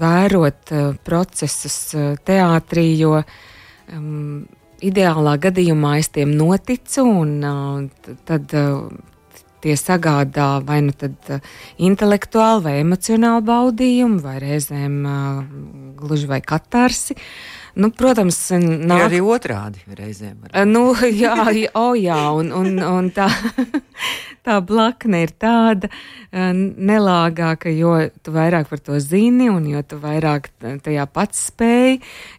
vērot 0.00 0.72
uh, 0.72 0.86
procesus 1.04 1.76
uh, 1.98 2.14
teātrī, 2.24 2.86
jo 3.02 3.18
um, 3.20 4.46
ideālā 4.80 5.36
gadījumā 5.42 5.98
es 6.00 6.08
tiem 6.16 6.32
noticu, 6.38 7.04
un 7.04 7.36
uh, 7.44 8.14
tad 8.24 8.56
uh, 8.56 8.86
tie 9.66 9.75
sagādā 9.75 10.61
vai 10.66 10.78
nu 10.87 10.94
tad 10.94 11.16
uh, 11.35 11.42
intelektuālu 11.82 12.62
vai 12.68 12.78
emocionālu 12.85 13.42
baudījumu, 13.50 14.23
vai 14.23 14.38
reizēm 14.44 14.99
uh, 15.02 15.44
gluži 15.99 16.30
vai 16.30 16.40
katarsi. 16.44 17.18
Nu, 17.76 17.90
protams, 17.92 18.38
nāk... 18.56 19.02
ir 19.02 19.06
arī 19.11 19.18
otrādi 19.21 19.83
reizēm. 19.99 20.47
Nu, 20.71 20.95
jā, 21.23 21.35
oh, 21.76 21.92
jā, 21.92 22.21
un, 22.33 22.49
un, 22.56 22.78
un 22.80 23.11
tā, 23.12 23.26
tā 24.47 24.56
blakne 24.64 25.21
ir 25.26 25.35
tāda 25.37 25.90
nelāgāka, 26.33 27.68
jo 27.76 27.92
tu 28.25 28.33
vairāk 28.33 28.71
par 28.73 28.80
to 28.80 28.97
zini, 29.04 29.50
un 29.52 29.68
jo 29.68 29.85
tu 29.85 30.00
vairāk 30.00 30.49
tajā 30.87 31.04
pats 31.12 31.45
spēj, 31.50 31.99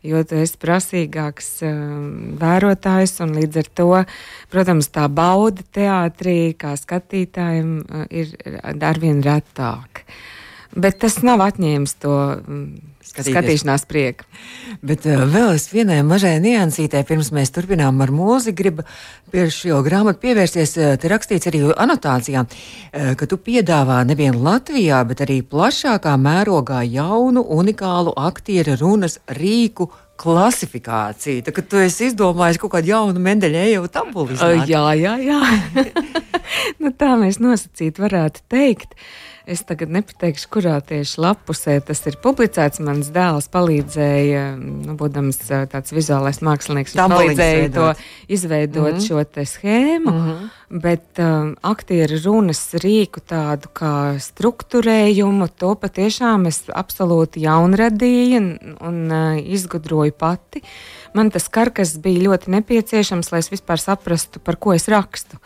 jo 0.09 0.23
tu 0.25 0.41
esi 0.41 0.57
prasīgāks 0.65 1.53
vērotājs, 2.41 3.17
un 3.25 3.37
līdz 3.37 3.61
ar 3.61 3.71
to, 3.77 3.89
protams, 4.53 4.89
tā 4.89 5.05
bauda 5.05 5.65
teātrī 5.77 6.39
kā 6.57 6.73
skatītājiem 6.81 7.77
ir 8.09 8.33
arvien 8.65 9.21
retāk. 9.25 10.07
Bet 10.77 10.97
tas 11.05 11.21
nav 11.25 11.45
atņēmis 11.45 11.99
to 12.01 12.17
Skatīties. 13.07 13.33
skatīšanās 13.33 13.85
prieku. 13.89 14.27
Bet 14.85 15.05
uh, 15.07 15.23
vēl 15.31 15.55
es 15.55 15.67
vienai 15.71 15.99
mažai 16.07 16.35
niansītē, 16.43 17.03
pirms 17.07 17.31
mēs 17.35 17.53
turpinām 17.55 18.01
ar 18.03 18.13
mūziku, 18.13 18.57
gribu 18.61 18.87
pie 19.31 19.47
šo 19.53 19.81
grāmatu 19.85 20.21
pievērsties. 20.25 20.75
Uh, 20.77 20.95
te 21.01 21.11
rakstīts 21.11 21.49
arī 21.49 21.63
anotācijā, 21.71 22.43
uh, 22.43 23.13
ka 23.19 23.29
tu 23.29 23.39
piedāvā 23.41 24.01
nevien 24.07 24.35
Latvijā, 24.35 25.03
bet 25.07 25.23
arī 25.25 25.39
plašākā 25.41 26.17
mērogā 26.21 26.83
jaunu, 26.87 27.45
unikālu 27.57 28.15
aktieru 28.27 28.77
runas 28.81 29.19
rīku 29.39 29.89
klasifikāciju. 30.17 31.45
Tā 31.45 31.53
tu 31.61 31.79
esi 31.81 32.09
izdomājis 32.09 32.59
kaut 32.61 32.73
kādu 32.73 32.91
jaunu 32.91 33.21
Mendeļejevu 33.23 33.89
tabulu. 33.93 34.35
Uh, 34.35 34.65
jā, 34.69 34.83
jā, 34.97 35.15
jā. 35.21 35.39
nu, 36.81 36.91
tā 36.91 37.13
mēs 37.21 37.39
nosacīt 37.43 38.01
varētu 38.01 38.45
teikt. 38.51 38.97
Es 39.47 39.61
tagad 39.63 39.93
nepateikšu, 39.95 40.49
kurā 40.51 40.75
tieši 40.83 41.21
lapusē 41.23 41.77
tas 41.87 42.01
ir 42.09 42.17
publicēts. 42.23 42.81
Mans 42.97 43.11
dēls 43.13 43.45
palīdzēja, 43.53 44.43
nu, 44.57 44.95
būdams 44.97 45.37
tāds 45.69 45.93
vizuālais 45.93 46.39
mākslinieks, 46.41 46.95
palīdzēja 46.97 47.67
to 47.75 47.91
izveidot 48.25 48.95
mm 48.95 48.97
-hmm. 48.97 49.05
šo 49.05 49.23
te 49.23 49.45
schēmu. 49.45 50.11
Mm 50.11 50.23
-hmm. 50.25 50.49
Bet 50.81 51.19
um, 51.19 51.55
aktieru 51.61 52.17
runas 52.25 52.73
rīku 52.73 53.21
tādu 53.21 53.69
kā 53.73 54.17
struktūrējumu, 54.17 55.47
to 55.55 55.75
patiešām 55.75 56.47
es 56.47 56.63
absolūti 56.67 57.45
jaunradīju 57.45 58.37
un, 58.37 58.75
un 58.81 59.11
uh, 59.11 59.39
izgudroju 59.53 60.11
pati. 60.11 60.61
Man 61.13 61.31
tas 61.31 61.47
karkas 61.47 61.97
bija 61.97 62.29
ļoti 62.29 62.49
nepieciešams, 62.49 63.31
lai 63.31 63.39
es 63.39 63.51
vispār 63.51 63.79
saprastu, 63.79 64.39
par 64.39 64.55
ko 64.55 64.73
es 64.73 64.87
rakstu. 64.87 65.37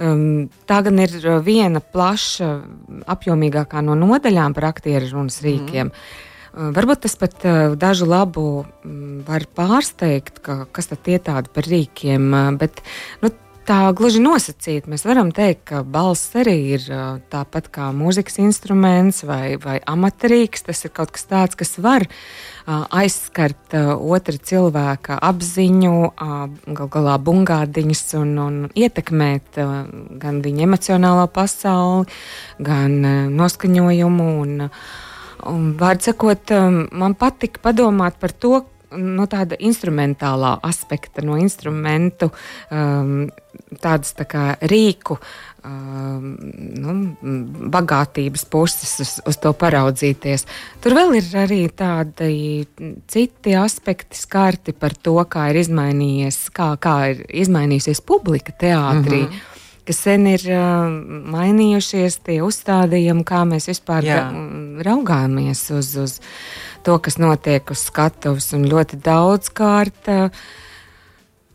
Um, 0.00 0.50
tā 0.66 0.82
gan 0.82 0.98
ir 0.98 1.10
viena 1.44 1.80
plaša, 1.80 2.60
apjomīgākā 3.06 3.80
no 3.82 3.94
nodaļām 3.94 4.54
par 4.54 4.64
aktieru 4.64 5.08
runas 5.12 5.42
rīkiem. 5.42 5.86
Mm. 5.86 6.28
Varbūt 6.50 7.04
tas 7.06 7.14
pat 7.20 7.44
dažu 7.78 8.08
labu 8.10 8.46
var 9.28 9.46
pārsteigt, 9.54 10.40
ka, 10.42 10.64
kas 10.74 10.90
tad 10.90 11.04
tie 11.06 11.20
tādi 11.22 11.52
par 11.54 11.68
rīkiem. 11.70 12.32
Bet, 12.58 12.82
nu, 13.22 13.30
tā 13.70 13.90
gluži 13.94 14.20
nosacīt. 14.22 14.88
Mēs 14.90 15.04
varam 15.06 15.30
teikt, 15.34 15.62
ka 15.70 15.82
balss 15.86 16.32
arī 16.38 16.56
ir 16.74 16.86
tāpat 17.30 17.68
kā 17.70 17.90
mūzikas 17.94 18.40
instruments 18.42 19.22
vai, 19.26 19.54
vai 19.62 19.78
amatrīks. 19.86 20.64
Tas 20.66 20.82
ir 20.86 20.94
kaut 20.96 21.12
kas 21.14 21.28
tāds, 21.30 21.58
kas 21.58 21.76
var 21.82 22.06
aizskart 22.66 23.76
otra 23.76 24.40
cilvēka 24.50 25.20
apziņu, 25.30 25.94
gal 26.80 26.90
galā 26.96 27.18
bungādiņas 27.22 28.02
un, 28.20 28.34
un 28.42 28.58
ietekmēt 28.74 29.60
gan 30.22 30.42
viņa 30.42 30.66
emocionālo 30.66 31.28
pasauli, 31.30 32.10
gan 32.58 32.98
noskaņojumu. 33.38 34.32
Un, 34.40 34.66
un, 35.46 35.72
Vārds 35.80 36.10
sakot, 36.10 36.52
man 36.92 37.14
patika 37.14 37.62
padomāt 37.70 38.18
par 38.20 38.32
to, 38.32 38.60
no 38.96 39.26
tāda 39.30 39.58
instrumentālā 39.62 40.56
aspekta, 40.66 41.22
no 41.22 41.36
instrumentu, 41.38 42.30
um, 42.74 43.28
tādas 43.82 44.14
tā 44.18 44.26
kā 44.30 44.44
rīku 44.70 45.16
um, 45.64 46.32
nu, 46.82 46.94
bagātības 47.70 48.44
puses 48.50 48.96
uz, 49.04 49.12
uz 49.30 49.38
to 49.42 49.52
paraudzīties. 49.58 50.46
Tur 50.82 50.96
vēl 50.98 51.18
ir 51.20 51.30
arī 51.44 51.60
tādi 51.70 52.66
citi 53.10 53.54
aspekti 53.58 54.18
skarti 54.18 54.74
par 54.74 54.96
to, 54.98 55.18
kā 55.30 55.50
ir 55.52 55.62
izmainījies, 55.62 56.42
kā, 56.56 56.72
kā 56.82 56.96
ir 57.14 57.24
izmainījusies 57.44 58.02
publika 58.06 58.56
teātrī. 58.66 59.24
Mm 59.26 59.30
-hmm 59.30 59.58
ka 59.86 59.94
sen 59.96 60.26
ir 60.30 60.44
uh, 60.52 60.88
mainījušies 61.34 62.20
tie 62.26 62.40
uzstādījumi, 62.46 63.26
kā 63.26 63.42
mēs 63.48 63.70
vispār 63.70 64.06
Jā. 64.06 64.22
raugāmies 64.86 65.66
uz, 65.76 65.92
uz 66.00 66.16
to, 66.86 66.96
kas 67.02 67.18
notiek 67.20 67.70
uz 67.70 67.84
skatuves. 67.90 68.50
Un 68.56 68.66
ļoti 68.70 69.00
daudz 69.04 69.52
kārt. 69.52 70.10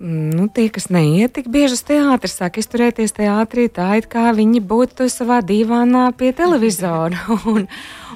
Nu, 0.06 0.50
tie, 0.52 0.68
kas 0.76 0.90
neiet 0.92 1.38
tik 1.38 1.48
bieži 1.52 1.78
uz 1.78 1.84
teātri, 1.88 2.30
sāk 2.30 2.60
izturēties 2.60 3.16
teātrī 3.16 3.70
tā, 3.72 3.94
it 4.02 4.10
kā 4.12 4.34
viņi 4.36 4.60
būtu 4.60 5.08
savā 5.12 5.40
divānā 5.40 6.10
pie 6.20 6.34
televizora. 6.36 7.22
un, 7.54 7.70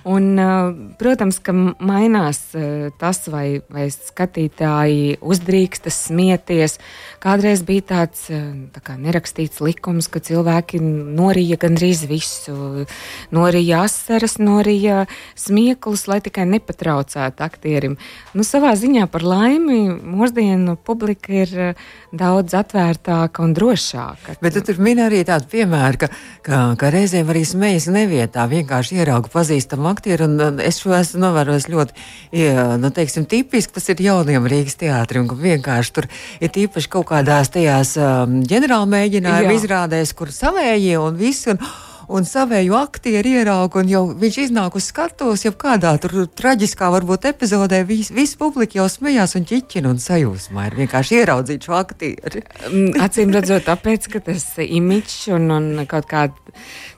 Un, 0.08 0.40
protams, 1.00 1.40
ka 1.44 1.54
mainās 1.54 2.40
tas, 3.02 3.20
vai, 3.32 3.62
vai 3.72 3.88
skatītāji 3.92 5.18
uzdrīkstas 5.20 5.98
smieties. 6.08 6.78
Kādreiz 7.24 7.64
bija 7.68 7.86
tāds 7.94 8.28
tā 8.30 8.84
kā 8.84 8.96
nerakstīts 9.00 9.60
likums, 9.64 10.08
ka 10.12 10.22
cilvēki 10.24 10.80
norīja 10.80 11.60
gandrīz 11.60 12.06
visu. 12.10 12.86
Norīja 13.36 13.84
asaras, 13.88 14.38
norīja 14.40 15.04
smieklus, 15.40 16.06
lai 16.10 16.22
tikai 16.24 16.48
nepatraucētu 16.50 17.44
aktierim. 17.46 17.98
Nu, 18.34 18.46
savā 18.48 18.72
ziņā 18.80 19.10
par 19.12 19.26
laimi 19.28 19.82
mūsdienu 19.90 20.78
publika 20.86 21.34
ir 21.44 21.54
daudz 22.16 22.56
atvērtāka 22.58 23.44
un 23.44 23.54
drošāka. 23.58 24.38
Bet 24.44 24.56
tu 24.56 24.64
tur 24.66 24.80
min 24.84 25.02
arī 25.04 25.22
tādu 25.28 25.50
piemēru, 25.52 26.04
ka, 26.06 26.12
ka, 26.46 26.62
ka 26.80 26.92
reizēm 26.94 27.30
arī 27.32 27.44
smejas 27.48 27.90
nevietā, 27.92 28.48
vienkārši 28.50 29.02
ierauga 29.02 29.32
pazīstamu 29.34 29.89
aktieru, 29.92 30.30
un, 30.30 30.40
un 30.46 30.64
es 30.64 30.80
šo 30.84 30.94
esmu 30.98 31.24
novērojis 31.26 31.68
ļoti, 31.72 32.08
ja, 32.40 32.66
nu, 32.80 32.94
teiksim, 32.96 33.28
tipiski 33.30 33.76
tas 33.76 33.90
ir 33.92 34.06
jauniem 34.06 34.48
Rīgas 34.50 34.80
teātrim, 34.80 35.28
ka 35.30 35.38
vienkārši 35.40 35.96
tur 35.96 36.10
ir 36.40 36.54
tīpaši 36.56 36.92
kaut 36.96 37.10
kādās 37.12 37.52
tajās 37.54 37.96
um, 38.00 38.40
ģenerāla 38.50 38.90
mēģinājuma 38.96 39.56
izrādēs, 39.58 40.16
kur 40.18 40.34
savējie 40.34 40.98
un 41.02 41.20
visi. 41.20 41.54
Un, 41.54 41.64
un 42.10 42.26
savēju 42.26 42.76
aktieru 42.80 43.34
ieraugu, 43.38 43.84
un 43.84 43.92
jau 43.92 44.02
viņš 44.18 44.38
iznāk 44.46 44.76
uz 44.80 44.90
skatuves, 44.90 45.46
jau 45.46 45.54
kādā 45.58 45.94
tur 46.02 46.26
traģiskā 46.28 46.90
varbūt 46.96 47.30
epizodē 47.30 47.84
visa 47.88 48.16
vis 48.18 48.36
publika 48.40 48.80
jau 48.80 48.88
smējās 48.90 49.36
un 49.38 49.46
ķiķina 49.50 49.94
un 49.94 50.02
sajūsmā 50.02 50.70
ir 50.70 50.78
vienkārši 50.82 51.20
ieraudzīt 51.22 51.68
šo 51.68 51.78
aktieru. 51.80 52.44
Mm, 52.72 52.98
acīm 53.06 53.34
redzot, 53.36 53.66
tāpēc, 53.70 54.10
ka 54.14 54.24
tas 54.26 54.46
imičs 54.66 55.28
un, 55.36 55.50
un 55.54 55.86
kaut 55.90 56.10
kā 56.10 56.28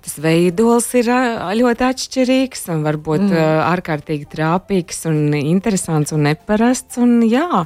tas 0.02 0.17
veidols 0.21 0.88
ir 0.97 1.12
ļoti 1.60 1.88
atšķirīgs 1.91 2.69
un 2.74 2.86
varbūt 2.88 3.28
mm. 3.28 3.63
ārkārtīgi 3.67 4.30
trāpīgs 4.32 5.06
un 5.12 5.36
interesants 5.38 6.15
un 6.15 6.26
neparasts. 6.30 7.02
Un 7.02 7.19
jā, 7.28 7.65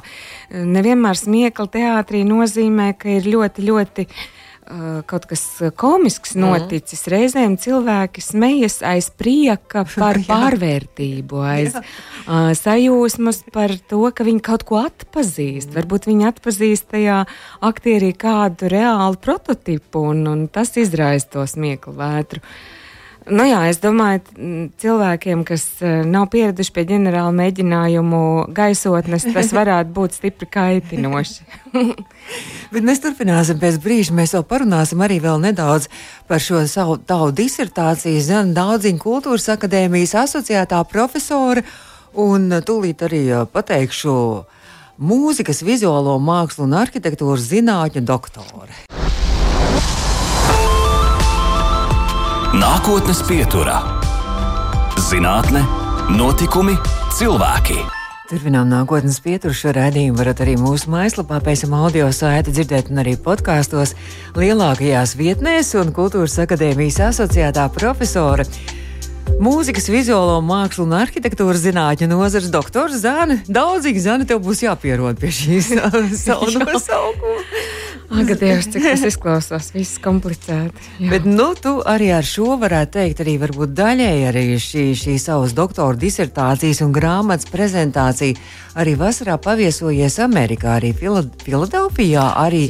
nevienmēr 0.50 1.18
smiekla 1.18 1.70
teātrī 1.78 2.24
nozīmē, 2.28 2.92
ka 2.98 3.18
ir 3.18 3.30
ļoti, 3.36 3.70
ļoti 3.70 4.08
kaut 5.06 5.26
kas 5.30 5.42
eh, 5.62 5.70
komisks 5.70 6.34
mhm. 6.34 6.44
noticis. 6.44 7.04
Mm. 7.06 7.12
Reizēm 7.14 7.56
cilvēki 7.62 8.24
smejas 8.24 8.80
aiz 8.86 9.10
prieka 9.14 9.84
par 9.94 10.20
pārvērtību, 10.26 11.42
aiz 11.46 11.76
uh, 11.78 12.52
sajūsmas 12.58 13.44
par 13.54 13.76
to, 13.90 14.02
ka 14.10 14.26
viņi 14.26 14.42
kaut 14.46 14.66
ko 14.68 14.80
atpazīst. 14.84 15.70
Mm. 15.70 15.76
Varbūt 15.80 16.10
viņi 16.10 16.30
atpazīst 16.32 16.90
tajā 16.94 17.20
aktierī 17.66 18.12
kādu 18.16 18.70
reālu 18.72 19.20
prototipu, 19.22 20.08
un, 20.12 20.26
un 20.30 20.48
tas 20.52 20.74
izraisa 20.80 21.36
to 21.36 21.46
smieklu 21.50 21.94
vētru. 21.96 22.42
Uh, 22.42 22.75
Nu 23.26 23.42
jā, 23.42 23.58
es 23.66 23.80
domāju, 23.82 24.20
cilvēkiem, 24.78 25.40
kas 25.46 25.64
e, 25.82 25.88
nav 26.06 26.28
pieraduši 26.30 26.70
pie 26.70 26.84
ģenerāla 26.86 27.32
mēģinājumu 27.34 28.20
gaisotnes, 28.54 29.26
tas 29.34 29.50
varētu 29.56 29.90
būt 29.96 30.14
stipri 30.14 30.46
kaitinoši. 30.46 31.46
Bet 32.74 32.86
mēs 32.86 33.02
turpināsim 33.02 33.58
pēc 33.62 33.80
brīža. 33.82 34.14
Mēs 34.14 34.36
vēl 34.36 34.46
parunāsim 34.46 35.02
arī 35.02 35.18
vēl 35.24 35.42
nedaudz 35.42 35.88
par 36.30 36.42
šo 36.42 36.62
savu 36.70 37.00
tavu 37.02 37.32
disertāciju. 37.34 38.22
Zana 38.22 38.54
Daudziņa 38.54 39.02
kultūras 39.02 39.48
akadēmijas 39.56 40.14
asociētā 40.22 40.84
profesora 40.90 41.66
un 42.14 42.46
tūlīt 42.62 43.02
arī 43.08 43.24
e, 43.26 43.42
pateikšu 43.50 44.14
mūzikas, 45.02 45.66
vizuālo 45.66 46.14
mākslu 46.22 46.68
un 46.68 46.78
arhitektūras 46.78 47.50
zinātņu 47.50 48.06
doktore. 48.06 48.86
Nākotnes 52.54 53.24
pieturā- 53.26 53.80
zinātne, 55.08 55.64
notikumi, 56.14 56.76
cilvēki. 57.10 57.74
Turpinām 58.30 58.70
nākotnes 58.70 59.18
pieturu 59.18 59.50
šo 59.50 59.72
raidījumu. 59.74 60.16
varat 60.16 60.38
arī 60.38 60.54
mūsu 60.54 60.86
mājaslapā, 60.86 61.40
pēc 61.42 61.62
tam 61.62 61.74
audio 61.74 62.06
saiti 62.06 62.52
dzirdēt, 62.52 62.90
un 62.90 63.02
arī 63.02 63.16
podkāstos 63.16 63.94
lielākajās 64.34 65.16
vietnēs 65.16 65.74
un 65.74 65.92
Kultūras 65.92 66.38
akadēmijas 66.46 67.00
asociētā 67.10 67.68
profesora 67.72 68.44
Mūzikas, 69.36 69.90
vizuālo 69.90 70.38
mākslu 70.40 70.86
un 70.86 70.94
arhitektūras 70.96 71.60
zinātņu 71.60 72.06
nozares 72.08 72.48
doktors 72.48 73.02
Zāne. 73.02 73.42
Daudzīgs 73.48 74.06
Zāne, 74.06 74.24
tev 74.24 74.38
būs 74.40 74.62
jāpierod 74.62 75.18
pie 75.18 75.28
šīs 75.28 75.74
savu 76.24 76.46
nosaukuma. 76.54 77.42
Agadījums, 78.10 78.68
cik 78.70 78.84
tas 78.86 79.02
izklausās, 79.08 79.72
viss 79.74 79.98
komplicēti. 80.02 80.84
Jā. 81.00 81.10
Bet, 81.10 81.26
nu, 81.28 81.48
tu 81.58 81.78
arī 81.86 82.12
ar 82.14 82.26
šo 82.26 82.54
varētu 82.60 82.98
teikt, 82.98 83.22
arī 83.24 83.38
daļēji 83.80 84.28
arī 84.28 84.44
šī, 84.62 84.84
šī 84.98 85.16
savas 85.22 85.56
doktora 85.56 85.98
disertācijas 85.98 86.84
un 86.86 86.94
grāmatas 86.94 87.50
prezentācija 87.50 88.38
arī 88.76 88.92
vasarā 88.98 89.36
paviesojies 89.40 90.18
Amerikā, 90.20 90.76
arī 90.76 90.92
Filadelfijā, 90.96 92.24
arī, 92.42 92.66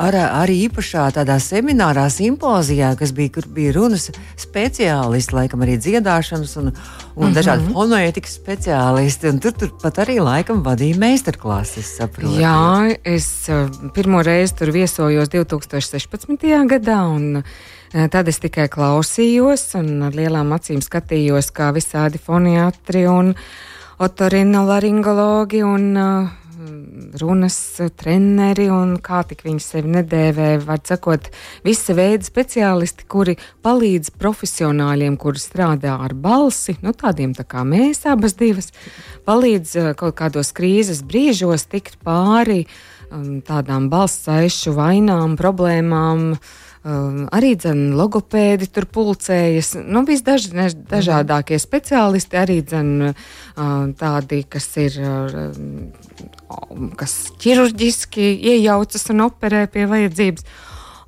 ar, 0.00 0.16
arī 0.40 0.56
īpašā 0.66 1.10
tādā 1.18 1.36
seminārā, 1.42 2.06
simpozijā, 2.12 2.94
kas 2.98 3.12
bija, 3.16 3.34
kur 3.36 3.48
bija 3.52 3.74
runas 3.76 4.08
speciālisti, 4.40 5.36
laikam 5.36 5.64
arī 5.66 5.76
dziedāšanas 5.80 6.56
un, 6.60 6.70
un 6.70 6.72
mm 6.72 7.26
-hmm. 7.26 7.34
dažādi 7.36 7.72
fonētikas 7.74 8.38
speciālisti, 8.40 9.28
un 9.30 9.40
tur, 9.40 9.52
tur 9.52 9.72
pat 9.82 9.98
arī 9.98 10.20
laikam 10.24 10.64
vadīja 10.64 10.96
meistarklases, 10.96 11.96
saprotu. 11.96 12.40
Jā, 12.40 12.96
es 13.04 13.48
uh, 13.48 13.68
pirmo 13.94 14.22
reizi 14.22 14.54
tur 14.54 14.72
viesojos 14.80 15.28
2016. 15.28 16.64
gadā. 16.66 17.00
Un, 17.14 17.42
eh, 17.92 18.08
Tad 18.08 18.28
es 18.28 18.38
tikai 18.40 18.68
klausījos 18.68 19.74
un 19.78 20.02
ar 20.02 20.12
lielām 20.12 20.52
acīm 20.56 20.80
skatījos, 20.80 21.52
kā 21.52 21.72
visādi 21.74 22.18
foniatri 22.18 23.06
un 23.10 23.34
otorinolaringologi 24.00 25.60
un 25.62 25.96
uh, 25.96 26.28
runas 27.20 27.80
treneri 27.96 28.70
un 28.72 28.94
kā 29.04 29.20
tik 29.28 29.42
viņi 29.44 29.60
sevi 29.60 29.90
nedēvē. 29.92 30.64
Var 30.64 30.80
sakot, 30.84 31.28
visa 31.64 31.92
veida 31.98 32.24
speciālisti, 32.24 33.04
kuri 33.04 33.36
palīdz 33.64 34.14
profesionāļiem, 34.16 35.18
kuri 35.20 35.42
strādā 35.42 35.98
ar 36.00 36.14
balsi, 36.14 36.78
nu 36.80 36.94
tādiem 36.96 37.34
tā 37.36 37.44
kā 37.44 37.66
mēs 37.68 38.06
abas 38.08 38.38
divas, 38.38 38.72
palīdz 39.28 39.76
uh, 39.76 39.92
kaut 39.92 40.16
kādos 40.22 40.54
krīzes 40.56 41.02
brīžos 41.04 41.68
tikt 41.68 42.00
pāri 42.06 42.64
uh, 42.64 42.89
Um, 43.10 43.40
tādām 43.42 43.88
balss 43.90 44.22
saišu 44.26 44.76
vainām, 44.76 45.34
problēmām. 45.38 46.36
Um, 46.80 47.24
arī 47.34 47.56
dzen, 47.58 47.90
logopēdi 47.98 48.70
tur 48.72 48.86
pulcējas. 48.88 49.74
Nu, 49.82 50.04
Visdažādākie 50.06 51.58
mhm. 51.58 51.64
speciālisti, 51.64 52.38
arī 52.38 52.60
dzen, 52.62 52.92
uh, 53.10 53.66
tādi, 53.98 54.44
kas 54.48 54.70
ir 54.80 54.96
uh, 55.02 55.50
kas 56.98 57.14
ķirurģiski 57.42 58.30
iejaucas 58.54 59.10
un 59.12 59.26
operē 59.26 59.66
pie 59.72 59.86
vajadzības. 59.90 60.46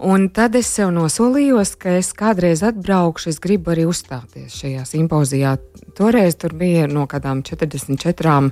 Un 0.03 0.27
tad 0.35 0.57
es 0.59 0.67
sev 0.67 0.91
nosolījos, 0.91 1.77
ka 1.79 1.95
es 2.01 2.11
kādreiz 2.19 2.65
atbraukšu, 2.67 3.31
es 3.31 3.39
gribu 3.43 3.71
arī 3.71 3.85
uzstāties 3.87 4.57
šajā 4.59 4.83
simpozijā. 4.89 5.55
Toreiz 5.95 6.35
tur 6.43 6.57
bija 6.59 6.89
no 6.91 7.07
kādām 7.07 7.45
44 7.47 8.51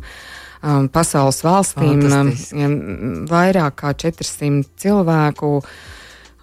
um, 0.63 0.89
pasaules 0.93 1.41
valstīm, 1.45 2.05
um, 2.11 2.33
vairāk 3.31 3.81
kā 3.83 3.95
400 4.07 4.69
cilvēku. 4.81 5.61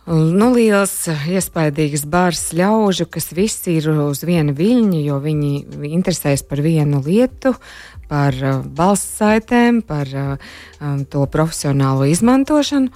Nu, 0.07 0.53
liels, 0.55 0.93
iespaidīgs 1.27 2.05
bars 2.07 2.53
ļaužu, 2.55 3.09
kas 3.11 3.33
visi 3.35 3.75
ir 3.81 3.89
uz 3.91 4.21
viena 4.23 4.55
viļņa, 4.55 5.01
jo 5.03 5.17
viņi 5.19 5.51
interesējas 5.91 6.45
par 6.47 6.63
vienu 6.63 7.01
lietu, 7.03 7.51
par 8.07 8.37
uh, 8.39 8.61
balss 8.63 9.17
saitēm, 9.19 9.81
par 9.83 10.13
uh, 10.15 10.49
um, 10.79 11.03
to 11.11 11.25
profesionālo 11.31 12.07
izmantošanu. 12.07 12.93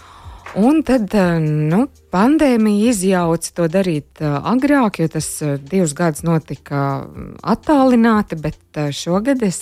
Un 0.59 0.81
tad 0.83 1.13
eh, 1.15 1.37
nu, 1.39 1.85
pandēmija 2.11 2.91
izjauca 2.91 3.53
to 3.55 3.67
darīt 3.71 4.19
eh, 4.19 4.33
agrāk, 4.51 4.97
jo 4.99 5.07
tas 5.13 5.27
eh, 5.45 5.55
divus 5.55 5.93
gadus 5.95 6.25
notika 6.27 7.05
mm, 7.05 7.37
attālināti, 7.53 8.35
bet 8.35 8.79
šogad 8.91 9.45
es 9.47 9.61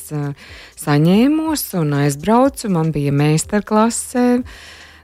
saņēmos 0.81 1.65
un 1.77 1.93
aizbraucu. 1.99 2.71
Man 2.73 2.89
bija 2.95 3.13
meistarklase 3.13 4.41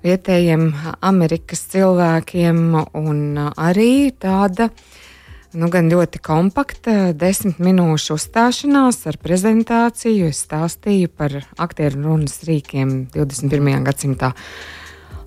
vietējiem 0.06 0.71
Amerikas 1.06 1.62
cilvēkiem 1.69 2.63
un 2.98 3.19
arī 3.54 4.10
tāda. 4.17 4.71
Nu, 5.56 5.69
gan 5.71 5.88
ļoti 5.88 6.19
kompakta, 6.19 7.13
desmit 7.15 7.62
minūšu 7.63 8.17
uzstāšanās 8.17 9.06
ar 9.08 9.19
prezentāciju. 9.21 10.32
Es 10.34 10.41
stāstīju 10.48 11.13
par 11.13 11.38
aktieru 11.62 12.02
runas 12.10 12.41
rīkiem 12.50 13.06
21. 13.13 13.86
gadsimtā. 13.86 14.34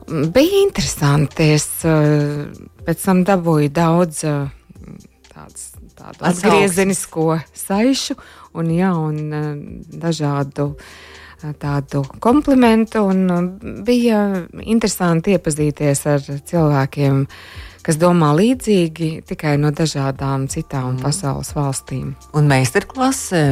Bija 0.09 0.63
interesanti. 0.63 1.51
Es 1.59 1.67
uh, 1.85 2.49
pēc 2.87 3.05
tam 3.05 3.23
dabūju 3.29 3.73
daudz 3.77 4.23
uh, 4.29 4.49
tāds, 5.29 5.71
tādu 5.99 6.25
atgriezenisko 6.31 7.37
saišu 7.53 8.17
un, 8.57 8.73
jā, 8.73 8.95
un 8.97 9.21
uh, 9.29 9.53
dažādu 10.07 10.73
tādu 11.61 12.03
komplimentu. 12.25 13.05
Un, 13.07 13.51
bija 13.87 14.23
interesanti 14.65 15.37
iepazīties 15.37 16.03
ar 16.11 16.25
cilvēkiem, 16.25 17.21
kas 17.87 17.99
domā 18.01 18.31
līdzīgi, 18.37 19.11
tikai 19.29 19.57
no 19.61 19.73
dažādām 19.75 20.49
citām 20.53 20.95
mm. 20.97 21.03
pasaules 21.05 21.53
valstīm. 21.57 22.15
Un 22.37 22.49
meistarklasē, 22.51 23.45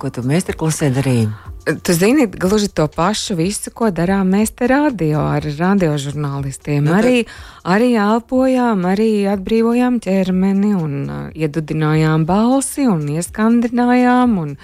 ko 0.00 0.12
tu 0.12 0.24
meistarklasē 0.26 0.92
darīji? 0.96 1.30
Tu 1.62 1.94
zini, 1.94 2.26
gluži 2.26 2.68
to 2.74 2.88
pašu 2.90 3.36
visu, 3.38 3.70
ko 3.70 3.92
darām 3.94 4.32
mēs 4.34 4.50
te 4.58 4.66
radio 4.66 5.20
ar 5.30 5.44
radiožurnālistiem. 5.46 6.88
Nu, 6.88 6.96
arī, 6.98 7.20
arī 7.62 7.92
elpojām, 8.02 8.82
arī 8.90 9.10
atbrīvojām 9.30 10.00
ķermeni 10.02 10.72
un 10.74 10.96
uh, 11.06 11.20
iedudinājām 11.38 12.26
balsi 12.26 12.88
un 12.90 13.04
ieskandinājām 13.14 14.34
un, 14.42 14.56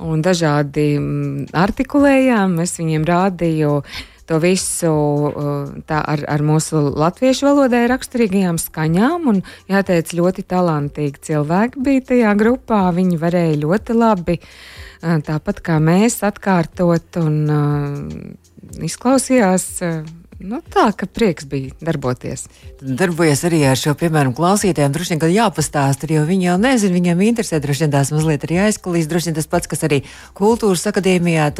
un 0.00 0.24
dažādi 0.24 0.86
mm, 0.96 1.50
artikulējām. 1.52 2.56
Es 2.64 2.78
viņiem 2.80 3.04
rādīju 3.04 3.82
to 4.30 4.38
visu 4.42 4.90
uh, 4.90 5.96
ar, 5.98 6.22
ar 6.30 6.44
mūsu 6.46 6.84
latviešu 6.94 7.48
valodai 7.48 7.82
raksturīgajām 7.90 8.60
skaņām. 8.62 9.26
Un, 9.32 9.42
jāteic, 9.70 10.14
ļoti 10.14 10.46
talantīgi 10.50 11.24
cilvēki 11.30 11.82
bija 11.86 12.06
tajā 12.12 12.36
grupā. 12.38 12.84
Viņi 12.94 13.18
varēja 13.18 13.58
ļoti 13.64 13.98
labi 13.98 14.38
uh, 14.38 15.18
tāpat 15.26 15.62
kā 15.66 15.80
mēs, 15.82 16.20
atkārtot 16.30 17.18
un 17.24 17.36
uh, 17.50 18.80
izklausījās. 18.86 19.70
Nu, 20.40 20.62
tā 20.72 20.86
ka 20.96 21.04
prieks 21.04 21.44
bija 21.44 21.74
darboties. 21.84 22.46
Darbojas 22.80 23.42
arī 23.44 23.60
ar 23.68 23.76
šo, 23.76 23.92
piemēram, 24.00 24.32
klausītājiem. 24.36 24.94
Droši 24.94 25.14
vien, 25.14 25.20
ka 25.20 25.28
jāpastāsta, 25.28 26.08
jo 26.08 26.24
viņi 26.28 26.48
jau 26.48 26.56
nezina, 26.62 26.96
viņiem 26.96 27.22
interesē. 27.28 27.60
Droši 27.60 27.84
vien 27.84 27.92
tās 27.92 28.12
mazliet 28.14 28.46
arī 28.48 28.62
aizklīs. 28.64 29.08
Droši 29.10 29.30
vien 29.30 29.36
tas 29.36 29.50
pats, 29.52 29.68
kas 29.68 29.84
arī 29.84 30.00
kultūras 30.38 30.86
akadēmijā 30.88 31.50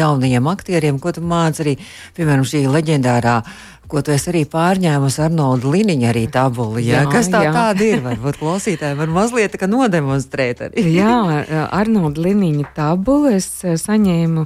jaunajiem 0.00 0.50
aktieriem, 0.50 0.98
ko 0.98 1.14
tu 1.14 1.22
māci 1.22 1.62
arī, 1.62 1.76
piemēram, 2.18 2.46
šī 2.48 2.66
leģendārā 2.66 3.40
ko 3.88 4.02
tu 4.04 4.12
arī 4.12 4.42
pārņēmusi 4.48 5.20
ar 5.24 5.32
Noldu 5.32 5.72
Liniņu, 5.72 6.08
arī 6.10 6.26
tabuli. 6.32 6.84
Ja? 6.90 7.02
Jā, 7.02 7.12
Kas 7.12 7.30
tā 7.32 7.40
jā. 7.46 7.52
tāda 7.56 7.86
ir? 7.86 8.02
Varbūt 8.04 8.40
klausītāji 8.40 8.98
var 8.98 9.12
mazliet 9.12 9.56
nodemonstrēt 9.68 10.66
arī. 10.68 10.84
jā, 10.92 11.64
Arnolda 11.72 12.26
Liniņa 12.26 12.74
tabulu 12.76 13.32
es 13.38 13.48
eh, 13.64 13.78
saņēmu. 13.80 14.44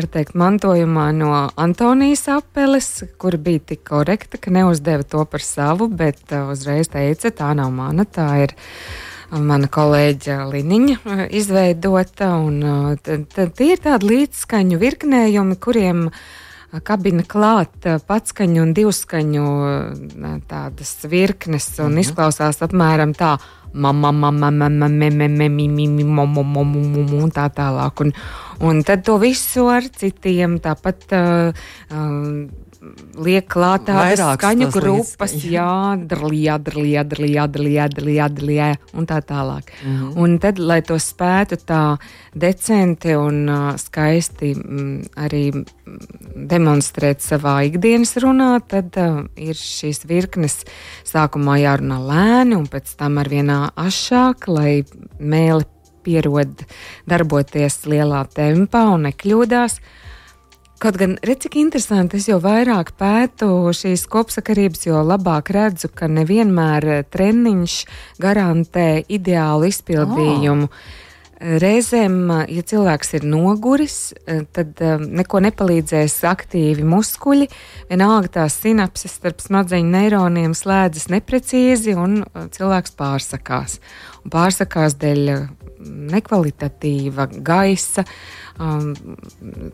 Var 0.00 0.06
teikt, 0.08 0.32
mantojumā 0.32 1.10
no 1.12 1.28
Antonijas 1.60 2.22
apeles, 2.32 2.86
kur 3.20 3.34
bija 3.36 3.60
tik 3.68 3.82
korekta, 3.90 4.38
ka 4.40 4.48
neuzdeva 4.54 5.04
to 5.04 5.26
par 5.28 5.42
savu, 5.44 5.90
bet 5.92 6.32
uh, 6.32 6.54
uzreiz 6.54 6.88
teica, 6.88 7.28
tā 7.36 7.50
nav 7.58 7.68
mana, 7.74 8.06
tā 8.08 8.24
ir 8.46 8.54
mana 9.28 9.68
kolēģa 9.68 10.38
Liniņa 10.54 11.26
izveidota. 11.36 12.30
Un, 12.40 12.96
tad, 13.04 13.28
tad 13.34 13.52
tie 13.58 13.74
ir 13.74 13.82
tādi 13.84 14.08
līdzskaņu 14.14 14.80
virknējumi, 14.80 15.58
kuriem 15.60 16.06
kabina 16.86 17.26
klāt 17.28 17.84
patskaņu 18.08 18.64
un 18.64 18.72
divskaņu 18.72 19.46
tādas 20.48 20.96
virknes 21.12 21.74
un 21.76 21.90
mhm. 21.92 22.06
izklausās 22.06 22.64
apmēram 22.64 23.12
tā. 23.20 23.34
Un 27.20 27.30
tā 27.34 27.46
tālāk. 27.54 28.04
Un, 28.04 28.14
un 28.66 28.82
tad 28.86 29.04
to 29.06 29.18
visu 29.22 29.68
ar 29.70 29.86
citiem 29.86 30.58
tāpat. 30.62 31.06
Uh, 31.14 31.52
uh, 31.94 32.69
liek 33.20 33.44
klāt 33.50 33.84
tādas 33.88 34.20
skaņu 34.38 34.70
grupas, 34.72 35.34
jā, 35.44 35.96
drlijā, 36.08 36.56
drlijā, 36.64 37.04
drlijā, 37.04 37.44
drlijā, 37.52 37.86
drlijā, 37.92 38.28
drlijā, 38.32 38.68
un 38.96 39.08
tā 39.08 39.20
tālāk. 39.20 39.68
Mm 39.84 39.96
-hmm. 39.96 40.16
Un 40.16 40.38
tad, 40.38 40.58
lai 40.58 40.80
to 40.82 40.98
spētu 40.98 41.58
tā 41.66 41.98
decenti 42.34 43.14
un 43.16 43.48
uh, 43.48 43.76
skaisti 43.76 44.54
mm, 44.54 45.02
arī 45.16 45.64
demonstrēt 46.34 47.20
savā 47.20 47.64
ikdienas 47.66 48.16
runā, 48.16 48.60
tad 48.68 48.96
uh, 48.96 49.24
ir 49.36 49.54
šīs 49.54 50.06
virknes 50.06 50.64
sākumā 51.04 51.58
jārunā 51.60 51.98
lēni 52.00 52.56
un 52.56 52.66
pēc 52.66 52.96
tam 52.96 53.18
ar 53.18 53.28
vienā 53.28 53.70
ašāk, 53.76 54.48
lai 54.48 54.84
mēli 55.18 55.64
pierod 56.02 56.64
darboties 57.08 57.84
lielā 57.86 58.24
tempā 58.34 58.88
un 58.94 59.02
nekļūdās. 59.02 59.80
Kaut 60.80 60.96
gan, 60.96 61.18
redz, 61.20 61.42
cik 61.44 61.58
interesanti, 61.60 62.16
es 62.16 62.24
jau 62.30 62.38
vairāk 62.40 62.94
pētu 62.96 63.68
šīs 63.76 64.06
kopsakarības, 64.08 64.86
jo 64.86 65.02
labāk 65.04 65.50
redzu, 65.52 65.90
ka 65.92 66.08
nevienmēr 66.08 67.04
treniņš 67.12 67.74
garantē 68.24 68.86
ideālu 69.12 69.68
izpildījumu. 69.68 70.70
Oh. 70.70 70.96
Reizēm, 71.40 72.16
ja 72.52 72.64
cilvēks 72.72 73.14
ir 73.16 73.28
noguris, 73.28 73.98
tad 74.56 74.80
neko 75.04 75.40
nepalīdzēs 75.46 76.18
aktīvi 76.28 76.84
muskuļi. 76.88 77.46
Vienalga 77.92 78.32
tās 78.40 78.56
sinapses 78.64 79.14
starp 79.20 79.40
smadzeņu 79.44 79.88
neironiem 79.88 80.56
slēdzas 80.56 81.08
neprecīzi 81.12 81.96
un 81.96 82.22
cilvēks 82.56 82.96
pārsakās. 82.96 83.80
Un 84.24 84.32
pārsakās 84.32 84.96
dēļ 85.00 85.32
nekvalitatīva 85.86 87.26
gaisa, 87.46 88.04
um, 88.60 88.92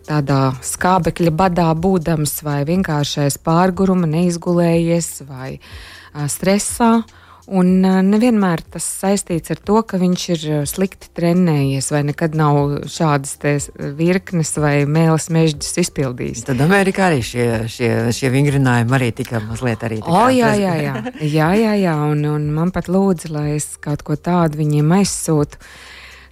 tādā 0.07 0.40
skābekļa 0.64 1.35
badā 1.37 1.69
būdams, 1.75 2.40
vai 2.47 2.62
vienkāršais 2.69 3.40
pārguruma, 3.45 4.09
neizgulējies 4.11 5.12
vai 5.29 5.57
uh, 5.59 6.27
stresā. 6.31 6.99
Un 7.47 7.69
uh, 7.87 8.01
nevienmēr 8.03 8.64
tas 8.75 8.83
saistīts 9.05 9.53
ar 9.55 9.61
to, 9.62 9.79
ka 9.87 10.01
viņš 10.03 10.23
ir 10.35 10.47
slikti 10.66 11.12
trenējies, 11.14 11.92
vai 11.95 12.01
nekad 12.09 12.35
nav 12.35 12.88
šādas 12.90 13.69
virknes 13.95 14.51
vai 14.59 14.81
mēlis 14.90 15.29
mežģis 15.31 15.79
izpildījis. 15.85 16.42
Tad 16.49 16.64
Amerikā 16.66 17.07
arī 17.07 17.23
šie, 17.23 17.47
šie, 17.71 17.90
šie 18.16 18.33
vingrinājumi 18.35 18.99
arī 18.99 19.12
tika 19.14 19.38
mazliet 19.47 19.87
arī. 19.87 20.01
O, 20.03 20.27
jā, 20.35 20.57
jā, 20.59 20.75
jā, 20.83 20.97
jā, 21.38 21.53
jā, 21.62 21.77
jā. 21.85 21.95
Un, 22.11 22.27
un 22.35 22.51
man 22.59 22.75
pat 22.75 22.90
lūdza, 22.90 23.31
lai 23.38 23.53
es 23.61 23.77
kaut 23.79 24.03
ko 24.07 24.19
tādu 24.19 24.64
viņiem 24.64 24.99
aizsūtu. 24.99 25.62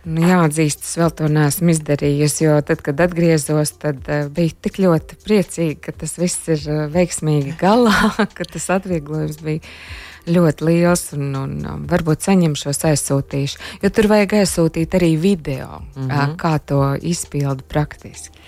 Nu, 0.05 0.21
jāatzīst, 0.29 0.85
es 0.85 0.97
vēl 1.01 1.13
to 1.17 1.29
neesmu 1.33 1.73
izdarījusi, 1.73 2.45
jo 2.45 2.57
tad, 2.67 2.83
kad 2.85 3.01
atgriezos, 3.01 3.73
tad 3.81 4.05
uh, 4.05 4.27
biju 4.33 4.53
tik 4.67 4.81
ļoti 4.85 5.21
priecīga, 5.25 5.79
ka 5.87 5.95
tas 6.05 6.19
viss 6.21 6.51
ir 6.53 6.65
uh, 6.69 6.81
veiksmīgi 6.93 7.57
galā, 7.61 8.13
ka 8.37 8.45
tas 8.45 8.69
atvieglojums 8.77 9.41
bija 9.45 9.65
ļoti 10.29 10.65
liels 10.65 11.07
un, 11.17 11.25
un 11.37 11.55
um, 11.69 11.85
varbūt 11.89 12.25
saņemšos 12.25 12.85
aizsūtīšu. 12.91 13.61
Jo 13.85 13.91
tur 13.93 14.09
vajag 14.13 14.37
aizsūtīt 14.41 14.97
arī 14.97 15.15
video, 15.21 15.83
mm 15.97 16.09
-hmm. 16.09 16.37
kā 16.41 16.59
to 16.59 16.97
izpildu 17.01 17.65
praktiski. 17.69 18.39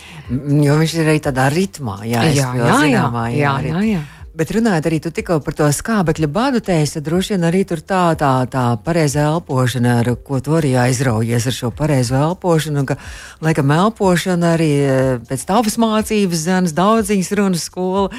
Jo 0.65 0.77
viņš 0.81 0.95
ir 1.01 1.09
arī 1.09 1.21
tādā 1.21 1.49
ritmā, 1.53 2.01
jā, 2.05 2.25
jā, 2.33 2.53
jā, 2.57 2.71
zināmā, 2.81 3.29
jā, 3.33 3.57
jā, 3.63 3.73
jā, 3.73 3.83
jā. 3.93 4.05
Bet 4.37 4.51
runājot 4.53 4.85
arī 4.91 4.97
tikko 5.01 5.39
par 5.41 5.55
to 5.57 5.67
skābekļa 5.73 6.29
badu 6.29 6.61
tēsi, 6.65 7.01
droši 7.05 7.33
vien 7.33 7.47
arī 7.49 7.63
tur 7.69 7.81
tā, 7.81 8.03
tā, 8.21 8.33
tā 8.53 8.65
pareizā 8.85 9.25
elpošana, 9.31 9.95
ar 10.03 10.11
ko 10.27 10.43
tu 10.45 10.53
arī 10.59 10.75
aizraujies 10.77 11.47
ar 11.49 11.57
šo 11.57 11.71
pareizo 11.73 12.19
elpošanu. 12.21 12.83
Ka, 12.91 12.99
laikam, 13.45 13.73
elpošana 13.73 14.51
arī 14.59 14.69
e, 14.83 14.99
pēc 15.31 15.47
tavas 15.49 15.79
mācības, 15.81 16.45
zemes 16.51 16.77
daudziņas 16.77 17.33
runas 17.41 17.65
skola, 17.71 18.11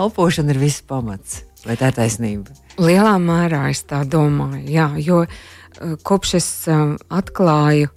elpošana 0.00 0.56
ir 0.56 0.62
viss 0.64 0.80
pamats. 0.80 1.42
Vai 1.66 1.76
tā 1.76 1.92
ir 1.92 2.00
taisnība? 2.00 2.56
Lielā 2.80 3.12
mērā 3.20 3.66
es 3.68 3.84
tā 3.84 4.00
domāju, 4.08 4.64
jā, 4.72 4.88
jo 5.04 5.22
e, 5.26 5.30
kopš 6.00 6.36
es 6.40 6.50
e, 6.72 6.80
atklāju 7.20 7.92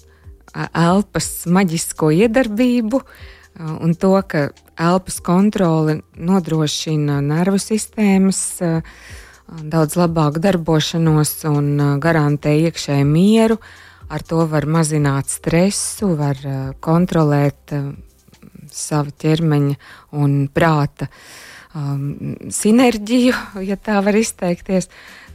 elpas 0.75 1.31
maģisko 1.47 2.09
iedarbību, 2.25 2.99
uh, 2.99 3.27
un 3.59 3.93
to, 3.99 4.13
ka 4.27 4.49
elpas 4.79 5.19
kontrole 5.23 5.99
nodrošina 6.15 7.19
nervu 7.21 7.59
sistēmas 7.59 8.41
daudz 9.49 9.97
labāku 9.99 10.39
darbošanos 10.43 11.33
un 11.49 11.99
garantē 11.99 12.55
iekšēju 12.69 13.07
mieru. 13.09 13.59
Ar 14.09 14.23
to 14.25 14.45
var 14.49 14.65
mazināt 14.65 15.29
stresu, 15.29 16.15
var 16.17 16.39
kontrolēt 16.81 17.73
savu 18.73 19.13
ķermeņa 19.21 19.75
un 20.17 20.35
prāta 20.53 21.09
um, 21.73 22.35
sinerģiju, 22.53 23.35
ja 23.69 23.77
tā 23.77 23.99
var 24.05 24.17
izteikties. 24.19 24.89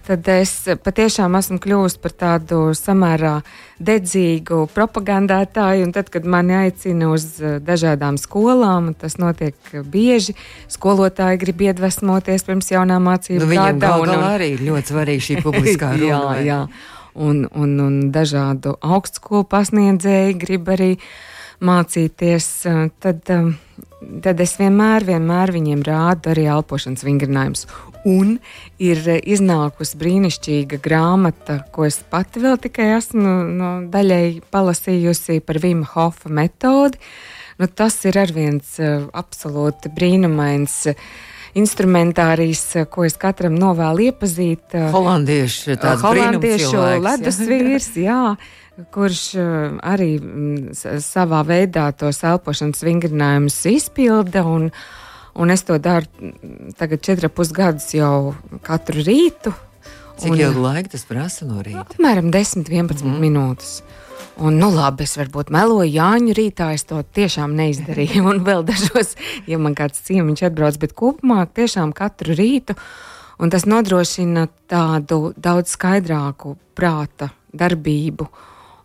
Uh, 0.04 0.08
tad 0.08 0.28
es 0.28 0.52
patiešām 0.84 1.36
esmu 1.38 1.58
kļuvusi 1.62 2.00
par 2.02 2.14
tādu 2.18 2.58
samērā 2.76 3.34
dedzīgu 3.84 4.64
propagandētāju. 4.74 5.90
Tad, 5.94 6.10
kad 6.12 6.26
mani 6.28 6.56
aicina 6.58 7.10
uz 7.12 7.26
eh, 7.40 7.56
dažādām 7.64 8.18
skolām, 8.20 8.92
tas 8.98 9.16
notiek 9.20 9.56
bieži, 9.72 10.36
skolotāji 10.72 11.40
grib 11.42 11.64
iedvesmoties 11.68 12.46
pirms 12.46 12.70
jaunā 12.74 13.00
mācību 13.02 13.46
nu, 13.46 13.52
gada. 13.56 13.94
Un, 14.02 14.14
un 14.14 14.26
arī 14.34 14.54
ļoti 14.60 14.94
svarīga 14.94 15.28
šī 15.28 15.38
publiskā 15.44 15.94
runa. 15.98 16.10
jā, 16.10 16.48
jā. 16.48 16.60
Un, 17.14 17.44
un, 17.54 17.76
un 17.78 17.98
dažādu 18.10 18.74
augstskolu 18.82 19.46
pasniedzēji 19.46 20.34
grib 20.34 20.70
arī 20.74 20.96
mācīties. 21.64 22.46
Eh, 22.68 22.88
tad, 23.00 23.22
eh, 23.30 23.52
tad 24.22 24.40
es 24.40 24.56
vienmēr, 24.60 25.06
vienmēr 25.08 25.52
viņiem 25.54 25.84
rādu 25.86 26.32
arī 26.34 26.46
elpošanas 26.52 27.04
vingrinājumus. 27.06 27.66
Un 28.04 28.38
ir 28.78 29.00
eh, 29.08 29.20
iznākusi 29.20 30.00
brīnišķīga 30.00 30.80
grāmata, 30.84 31.62
ko 31.72 31.86
es 31.88 32.00
pati 32.10 32.42
vēl 32.44 32.58
tikai 32.60 32.94
esmu 32.98 33.36
no, 33.50 33.74
daļai 33.92 34.42
palasījusi 34.52 35.40
par 35.44 35.60
Vima 35.62 35.88
Hofa 35.94 36.32
metodi. 36.32 37.00
Nu, 37.58 37.68
tas 37.70 38.00
ir 38.04 38.18
ar 38.18 38.32
viens 38.34 38.80
absolūti 39.14 39.92
brīnumains. 39.94 40.82
Instrumentārijs, 41.54 42.64
ko 42.90 43.04
es 43.06 43.14
katram 43.14 43.54
novēlu 43.54 44.08
iepazīt. 44.08 44.74
Holandiešu, 44.90 45.76
holandiešu 46.02 46.80
ledus 46.98 47.38
vīrs, 47.46 47.92
jā, 48.08 48.34
kurš 48.94 49.22
arī 49.82 50.10
mm, 50.18 51.00
savā 51.04 51.44
veidā 51.46 51.88
tos 51.96 52.22
elpošanas 52.26 52.84
vingrinājumus 52.86 53.58
izpilda. 53.70 54.44
Un, 54.48 54.70
Un 55.34 55.50
es 55.50 55.64
to 55.66 55.78
daru 55.82 56.06
tagad 56.78 57.00
četrus 57.02 57.32
pusgadus 57.34 57.88
jau 57.90 58.34
katru 58.62 59.02
rītu. 59.02 59.50
Cik 60.18 60.38
ilgu 60.38 60.62
laiku 60.62 60.92
tas 60.92 61.02
prasa 61.08 61.46
no 61.48 61.58
rīta? 61.58 61.82
Apmēram 61.82 62.30
10, 62.30 62.68
11 62.70 63.02
mm. 63.02 63.16
minūtes. 63.18 63.72
Un, 64.34 64.58
nu, 64.58 64.68
labi, 64.74 65.06
es 65.06 65.14
varbūt 65.18 65.50
meloju 65.54 65.90
Jāņu 65.90 66.34
rītā, 66.34 66.72
es 66.74 66.86
to 66.86 67.00
tiešām 67.18 67.54
neizdarīju. 67.58 68.22
Un 68.30 68.42
vēl 68.46 68.62
dažos, 68.66 69.14
ja 69.50 69.58
man 69.62 69.74
kāds 69.78 70.02
ciemiņš 70.06 70.46
atbrauc, 70.50 70.78
bet 70.82 70.94
kopumā 70.98 71.44
tiešām 71.50 71.94
katru 71.94 72.34
rītu. 72.38 72.78
Un 73.42 73.50
tas 73.50 73.66
nodrošina 73.66 74.46
tādu 74.70 75.32
daudz 75.34 75.74
skaidrāku 75.74 76.54
prāta 76.78 77.32
darbību. 77.54 78.28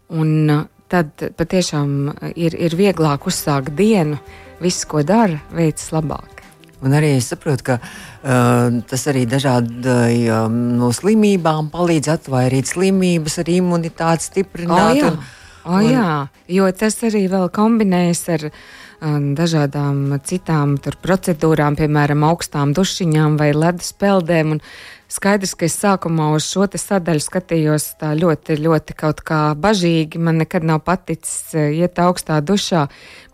Un 0.09 0.49
uh, 0.49 0.65
tad 0.89 1.29
patiešām 1.37 1.95
ir, 2.33 2.57
ir 2.57 2.75
vieglāk 2.77 3.29
uzsākt 3.29 3.75
dienu. 3.77 4.19
Viss, 4.59 4.83
ko 4.89 5.03
dara, 5.07 5.39
veids 5.55 5.91
labāk. 5.95 6.39
Un 6.83 6.95
arī 6.95 7.13
es 7.17 7.27
saprotu, 7.31 7.65
ka 7.67 7.75
uh, 7.79 8.79
tas 8.87 9.01
arī 9.11 9.25
dažādai 9.27 10.29
um, 10.31 10.55
no 10.79 10.93
slimībām 10.95 11.67
palīdz 11.73 12.13
atvairīt 12.13 12.71
slimības, 12.71 13.39
arī 13.43 13.57
imunitāti 13.59 14.29
stiprināt. 14.29 14.93
O, 14.93 14.99
jā. 14.99 15.09
Un, 15.09 15.17
o, 15.63 15.73
un... 15.75 15.89
jā, 15.91 16.11
jo 16.59 16.69
tas 16.79 16.95
arī 17.07 17.25
vēl 17.31 17.49
kombinējas 17.55 18.23
ar 18.37 18.47
um, 18.49 19.33
dažādām 19.35 20.21
citām 20.27 20.77
procedūrām, 21.03 21.75
piemēram, 21.79 22.23
augstām 22.29 22.71
dušiņām 22.77 23.35
vai 23.41 23.51
ledus 23.55 23.91
peldēm. 23.99 24.55
Un, 24.55 24.63
Skaidrs, 25.09 25.55
ka 25.57 25.65
es 25.65 25.73
sākumā 25.81 26.27
uz 26.35 26.45
šo 26.45 26.67
sadaļu 26.69 27.23
skatījos 27.25 27.85
tā 27.97 28.11
ļoti, 28.13 28.59
ļoti 28.61 28.93
kaut 28.93 29.23
kā 29.25 29.39
bažīgi. 29.57 30.21
Man 30.21 30.37
nekad 30.43 30.67
nav 30.69 30.83
paticis 30.85 31.55
eh, 31.57 31.71
iet 31.81 31.97
augstā 31.97 32.37
dušā. 32.45 32.83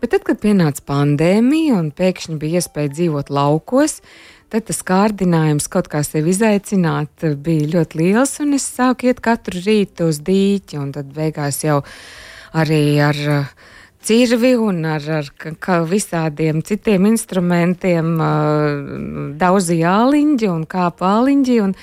Bet 0.00 0.14
tad, 0.14 0.24
kad 0.24 0.40
pienāca 0.40 0.80
pandēmija 0.88 1.76
un 1.76 1.90
pēkšņi 1.92 2.38
bija 2.40 2.62
iespēja 2.62 2.94
dzīvot 2.94 3.28
laukos, 3.28 3.98
tad 4.48 4.64
tas 4.70 4.80
kārdinājums 4.88 5.68
kaut 5.68 5.92
kā 5.92 6.00
sevi 6.06 6.32
izaicināt 6.32 7.28
bija 7.44 7.68
ļoti 7.74 8.00
liels. 8.00 8.32
Un 8.40 8.56
es 8.56 8.64
sāku 8.72 9.10
iet 9.10 9.20
katru 9.20 9.60
rītu 9.60 10.08
uz 10.08 10.22
dīķi, 10.24 10.80
un 10.80 10.96
tad 10.96 11.12
beigās 11.12 11.60
jau 11.66 11.82
arī 12.56 12.84
ar 13.04 13.20
cirvi 14.06 14.54
un 14.60 14.84
ar, 14.88 15.04
ar 15.10 15.84
visādiem 15.90 16.62
citiem 16.66 17.10
instrumentiem, 17.10 18.16
daudz 19.40 19.70
jāliņģi 19.74 20.50
un 20.52 20.66
kāpa 20.70 21.16
āliņģi. 21.18 21.60
Un 21.66 21.76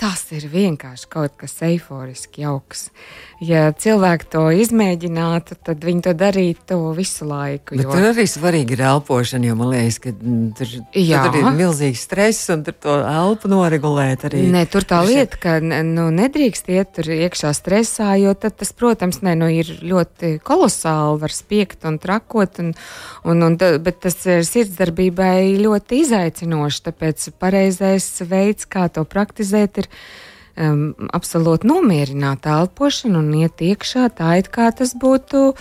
tas 0.00 0.26
ir 0.36 0.48
vienkārši 0.50 1.10
kaut 1.12 1.36
kas 1.40 1.58
eiforiski 1.66 2.46
jauks. 2.46 2.88
Uh, 2.88 3.29
ja 3.40 3.70
cilvēki 3.72 4.28
to 4.34 4.42
izmēģinātu, 4.62 5.56
tad 5.64 5.84
viņi 5.84 6.02
to 6.04 6.12
darītu 6.16 6.78
visu 6.96 7.26
laiku. 7.28 7.76
Bet 7.78 7.86
jo... 7.86 7.94
tur 7.94 8.08
arī 8.10 8.26
svarīgi 8.28 8.76
ir 8.76 8.82
elpošana, 8.90 9.48
jo 9.48 9.56
man 9.58 9.72
liekas, 9.72 9.98
ka 10.04 10.12
mm, 10.12 10.44
tur, 10.58 10.74
tur 10.92 11.38
ir 11.40 11.48
milzīgs 11.56 12.04
stress 12.04 12.52
un 12.52 12.64
tur 12.66 12.76
to 12.76 12.96
elpu 13.00 13.50
noregulēt 13.50 14.26
arī. 14.28 14.44
Nē, 14.52 14.66
tur 14.70 14.84
tā 14.88 15.00
lieta, 15.08 15.40
ka 15.40 15.56
nu, 15.64 16.08
nedrīkst 16.14 16.70
iet 16.72 16.92
tur 16.98 17.10
iekšā 17.16 17.54
stresā, 17.56 18.12
jo 18.20 18.36
tad 18.38 18.58
tas, 18.60 18.74
protams, 18.76 19.22
ne, 19.26 19.36
nu, 19.40 19.48
ir 19.52 19.72
ļoti 19.80 20.36
kolosāli, 20.44 21.20
var 21.24 21.34
spiegt 21.34 21.88
un 21.88 22.00
trakot, 22.02 22.60
un, 22.62 22.74
un, 23.24 23.44
un, 23.48 23.60
bet 23.60 24.02
tas 24.04 24.18
ir 24.28 24.44
sirdsdarbībai 24.46 25.56
ļoti 25.60 26.04
izaicinoši, 26.04 26.84
tāpēc 26.90 27.30
pareizais 27.40 28.12
veids, 28.28 28.68
kā 28.68 28.90
to 28.92 29.06
praktizēt, 29.08 29.80
ir 29.84 29.90
um, 30.56 30.90
absolūti 31.12 31.68
nomierināt 31.70 32.48
elpošanu 32.50 33.22
un 33.22 33.30
iet 33.42 33.62
iekšā 33.64 34.08
tā, 34.18 34.34
it 34.40 34.50
kā 34.54 34.70
tas 34.74 34.96
būtu 34.98 35.52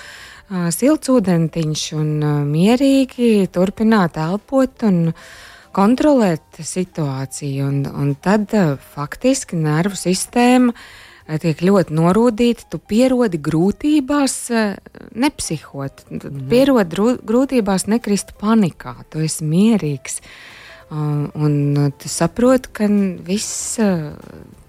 silts 0.74 1.12
ūdentiņš 1.14 1.84
un 1.98 2.10
mierīgi 2.50 3.50
turpināt 3.54 4.18
elpot 4.18 4.86
un 4.88 5.12
kontrolēt 5.76 6.64
situāciju. 6.66 7.68
Un, 7.68 7.84
un 7.86 8.16
tad 8.18 8.50
faktiski 8.96 9.60
nervu 9.60 10.00
sistēma 10.00 10.74
tiek 11.38 11.60
ļoti 11.62 11.94
norūdīti, 11.94 12.66
tu 12.74 12.80
pierodi 12.82 13.38
grūtībās, 13.38 14.38
nepsihot, 15.14 16.08
mm. 16.10 16.40
pierodi 16.50 17.04
grūtībās, 17.30 17.86
nekrist 17.92 18.34
panikā, 18.42 18.96
tu 19.14 19.22
esi 19.22 19.46
mierīgs. 19.46 20.24
Un 20.90 21.92
tu 22.02 22.10
saproti, 22.10 22.72
ka 22.74 22.88
viss 23.26 23.78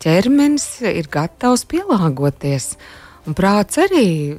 ķermenis 0.05 0.67
ir 0.91 1.09
gatavs 1.13 1.65
pielāgoties. 1.69 2.75
Un 3.29 3.37
prāts 3.37 3.81
arī 3.81 4.37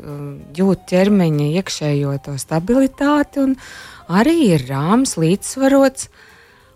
jūt 0.57 0.85
ķermeņa 0.89 1.47
iekšējo 1.61 2.17
to 2.25 2.35
stabilitāti, 2.41 3.41
un 3.45 3.55
arī 4.09 4.53
ir 4.55 4.67
rāms, 4.69 5.17
līdzsvarots. 5.21 6.09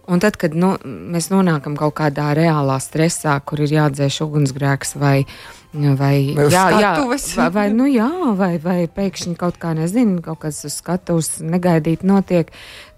Un 0.05 0.21
tad, 0.21 0.35
kad 0.37 0.53
nu, 0.53 0.75
mēs 0.85 1.31
nonākam 1.31 1.73
kaut 1.77 1.95
kādā 1.97 2.27
reālā 2.37 2.75
stresā, 2.81 3.39
kur 3.41 3.63
ir 3.65 3.73
jādzēš 3.73 4.19
ugunsgrēks 4.27 4.93
vai, 5.01 5.23
vai, 5.73 5.95
vai, 5.97 6.45
jā, 6.53 6.65
jā, 6.77 6.91
vai, 7.09 7.47
vai, 7.55 7.65
nu, 7.73 7.87
jā, 7.89 8.11
vai, 8.37 8.51
vai 8.61 8.77
pēkšņi 8.85 9.33
kaut 9.41 9.57
kā 9.61 9.73
nezinu, 9.77 10.21
kaut 10.25 10.43
kas 10.45 10.61
uz 10.69 10.77
skatuves 10.77 11.39
negaidīt 11.41 12.05
notiek, 12.05 12.53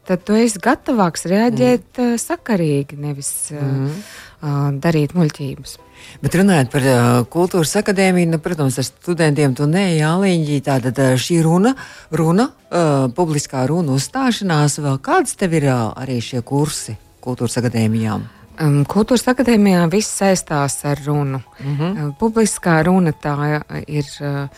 tad 0.07 0.23
tu 0.27 0.37
esi 0.37 0.61
gatavāks 0.63 1.27
reaģēt 1.29 1.99
mm. 1.99 2.13
uh, 2.13 2.21
sakarīgi, 2.21 2.97
nevis 3.01 3.31
mm. 3.53 3.89
uh, 4.41 4.55
darīt 4.83 5.15
muļķības. 5.17 5.75
Bet 6.23 6.37
runājot 6.39 6.71
par 6.71 6.87
uh, 6.87 7.01
kultūras 7.31 7.75
akadēmiju, 7.81 8.31
nu, 8.31 8.39
protams, 8.43 8.77
ar 8.79 8.87
studentiem 8.87 9.55
tu 9.57 9.67
neejāliņģi, 9.69 10.61
tātad 10.65 11.01
uh, 11.03 11.17
šī 11.19 11.41
runa, 11.45 11.75
runa 12.15 12.47
uh, 12.47 13.09
publiskā 13.17 13.65
runa 13.69 13.97
uzstāšanās, 13.97 14.79
vēl 14.83 14.97
kāds 15.03 15.37
tev 15.39 15.57
ir 15.59 15.69
uh, 15.71 15.91
arī 15.99 16.19
šie 16.23 16.41
kursi 16.47 16.97
kultūras 17.23 17.59
akadēmijām? 17.61 18.25
Um, 18.63 18.81
kultūras 18.89 19.27
akadēmijā 19.29 19.83
viss 19.93 20.17
saistās 20.17 20.79
ar 20.87 20.97
runu. 21.05 21.43
Mm 21.61 21.77
-hmm. 21.77 22.11
publiskā 22.19 22.81
runa 22.87 23.13
tā 23.13 23.61
ir. 23.87 24.05
Uh, 24.21 24.49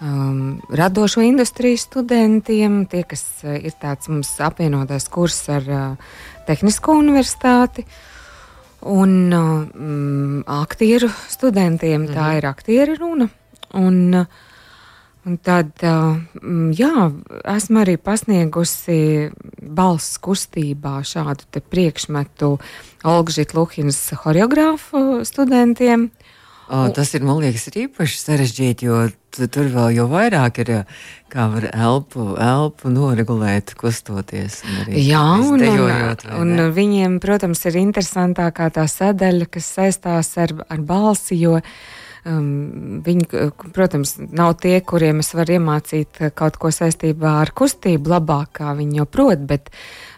um, 0.00 0.60
radošo 0.70 1.20
industriju 1.20 1.78
studentiem, 1.78 2.86
tie, 2.86 3.02
kas 3.02 3.24
uh, 3.44 3.54
ir 3.58 3.76
tāds 3.80 4.08
mums 4.08 4.32
apvienotais 4.40 5.08
kurs 5.08 5.48
ar 5.48 5.70
uh, 5.70 6.10
Tehnisko 6.46 6.98
universitāti. 7.00 7.84
Uh, 7.84 8.10
Un 8.84 9.32
um, 9.32 10.42
aktieru 10.46 11.08
studentiem 11.28 12.00
mm 12.00 12.06
-hmm. 12.06 12.14
tā 12.14 12.28
mhm. 12.28 12.36
ir 12.36 12.46
aktieru 12.46 12.94
runa. 12.94 13.28
Un, 13.74 14.26
un 15.24 15.38
tad, 15.38 15.70
um, 15.82 16.72
jā, 16.72 17.12
esmu 17.44 17.80
arī 17.80 17.96
pasniegusi 17.96 19.30
balss 19.62 20.18
kustībā 20.18 21.00
šādu 21.00 21.60
priekšmetu 21.70 22.58
Olgžīt 23.04 23.54
Luhinas 23.54 24.10
horeogrāfu 24.24 25.24
studentiem. 25.24 26.10
O, 26.68 26.88
tas 26.96 27.12
ir, 27.12 27.24
man 27.26 27.42
liekas, 27.42 27.66
ir 27.68 27.82
īpaši 27.84 28.20
sarežģīti, 28.22 28.86
jo 28.88 29.02
tur 29.52 29.68
vēl 29.72 29.90
jau 29.98 30.06
vairāk 30.08 30.62
ir, 30.62 30.70
kā 31.32 31.48
var 31.52 31.66
elpu, 31.72 32.30
elpu 32.40 32.92
noregulēt, 32.92 33.74
kustoties. 33.76 34.62
Jā, 34.88 35.24
un, 35.42 35.60
dejojot, 35.60 36.24
un, 36.38 36.54
un 36.54 36.72
viņiem, 36.76 37.18
protams, 37.24 37.66
ir 37.68 37.80
interesantākā 37.82 38.70
tā 38.74 38.86
sadaļa, 38.88 39.50
kas 39.52 39.68
saistās 39.76 40.32
ar, 40.40 40.56
ar 40.72 40.80
balsi, 40.88 41.36
jo 41.42 41.58
um, 41.58 43.02
viņi, 43.04 43.28
protams, 43.76 44.16
nav 44.24 44.56
tie, 44.62 44.78
kuriem 44.80 45.20
es 45.24 45.34
varu 45.36 45.58
iemācīt 45.58 46.24
kaut 46.38 46.56
ko 46.62 46.72
saistībā 46.72 47.38
ar 47.42 47.52
kustību 47.56 48.14
labāk, 48.16 48.54
kā 48.62 48.72
viņi 48.78 49.02
jau 49.02 49.08
prot, 49.18 49.44
bet 49.50 49.68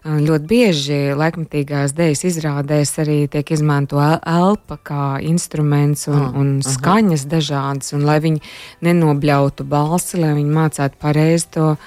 Ļoti 0.07 0.47
bieži 0.47 0.97
laikmatīgās 1.19 1.95
dēļas 1.97 2.21
izrādēs 2.29 2.92
arī 3.03 3.16
tiek 3.31 3.49
izmantota 3.57 4.21
elpa 4.31 4.77
kā 4.87 5.07
instruments 5.25 6.07
un, 6.11 6.21
oh, 6.21 6.37
un 6.38 6.53
skaņas 6.62 7.25
aha. 7.25 7.31
dažādas, 7.33 7.95
un 7.97 8.05
lai 8.07 8.21
viņi 8.23 8.42
nenobļautu 8.87 9.66
balsi, 9.66 10.21
lai 10.23 10.37
viņi 10.37 10.55
mācītu 10.55 11.01
pareizi 11.03 11.49
to 11.57 11.73
uh, 11.73 11.81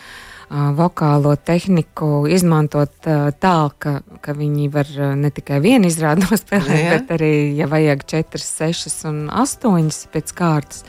vokālo 0.75 1.37
tehniku 1.37 2.25
izmantot 2.27 3.07
uh, 3.07 3.29
tā, 3.31 3.55
ka, 3.79 3.95
ka 4.25 4.35
viņi 4.35 4.67
var 4.73 4.91
ne 5.15 5.31
tikai 5.31 5.61
vienu 5.63 5.87
izrādi 5.87 6.27
nospēlēt, 6.27 6.83
ja. 6.83 6.97
bet 6.97 7.15
arī, 7.19 7.31
ja 7.55 7.69
vajag 7.71 8.03
četras, 8.09 8.51
sešas 8.59 8.99
un 9.07 9.23
astoņas 9.31 10.03
pēc 10.11 10.35
kārtas. 10.35 10.83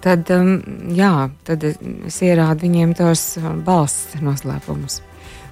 Tad, 0.00 0.32
um, 0.32 0.56
jā, 0.96 1.28
tad 1.44 1.68
es 1.68 2.22
ierādu 2.24 2.64
viņiem 2.64 2.96
tos 2.96 3.34
balss 3.68 4.16
noslēpumus. 4.24 5.02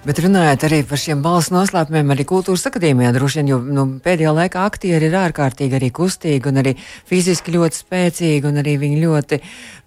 Bet 0.06 0.20
runājot 0.22 0.62
arī 0.68 0.78
par 0.86 1.00
šiem 1.02 1.20
balss 1.24 1.50
noslēpumiem, 1.50 2.12
arī 2.14 2.24
kultūras 2.28 2.68
akadēmijā 2.70 3.10
droši 3.16 3.40
vien, 3.40 3.48
jo 3.50 3.58
nu, 3.60 3.84
pēdējā 4.04 4.30
laikā 4.36 4.62
aktieri 4.64 5.08
ir 5.10 5.16
ārkārtīgi 5.18 5.74
arī 5.76 5.88
kustīgi 5.94 6.48
un 6.48 6.60
arī 6.62 6.76
fiziski 7.08 7.52
ļoti 7.56 7.80
spēcīgi, 7.82 8.46
un 8.48 8.62
arī 8.62 8.76
viņi 8.80 9.00
ļoti, 9.02 9.40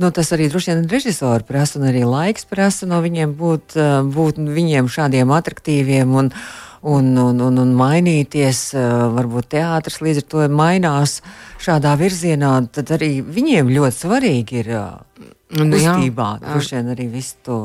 nu, 0.04 0.12
tas 0.12 0.34
arī 0.36 0.50
droši 0.52 0.74
vien 0.74 0.84
režisori 0.92 1.48
prasa, 1.48 1.80
un 1.80 1.88
arī 1.90 2.04
laiks 2.06 2.46
prasa 2.50 2.90
no 2.92 3.00
viņiem 3.02 3.38
būt, 3.40 3.78
būt 4.12 4.44
viņiem 4.60 4.92
šādiem 4.92 5.32
atraktīviem 5.38 6.14
un, 6.20 6.34
un, 6.82 7.12
un, 7.18 7.42
un, 7.48 7.60
un 7.62 7.76
mainīties. 7.78 8.64
Varbūt 9.18 9.52
teātris 9.56 10.02
līdz 10.02 10.24
ar 10.24 10.28
to 10.34 10.48
mainās 10.54 11.20
šādā 11.62 11.94
virzienā, 12.00 12.56
tad 12.74 12.96
arī 12.98 13.20
viņiem 13.22 13.72
ļoti 13.76 14.02
svarīgi 14.02 14.64
ir 14.64 14.74
Nu, 15.52 15.66
kustībā. 15.68 16.28
Droši 16.40 16.78
vien 16.78 16.92
arī 16.94 17.08
visu 17.12 17.36
to 17.44 17.58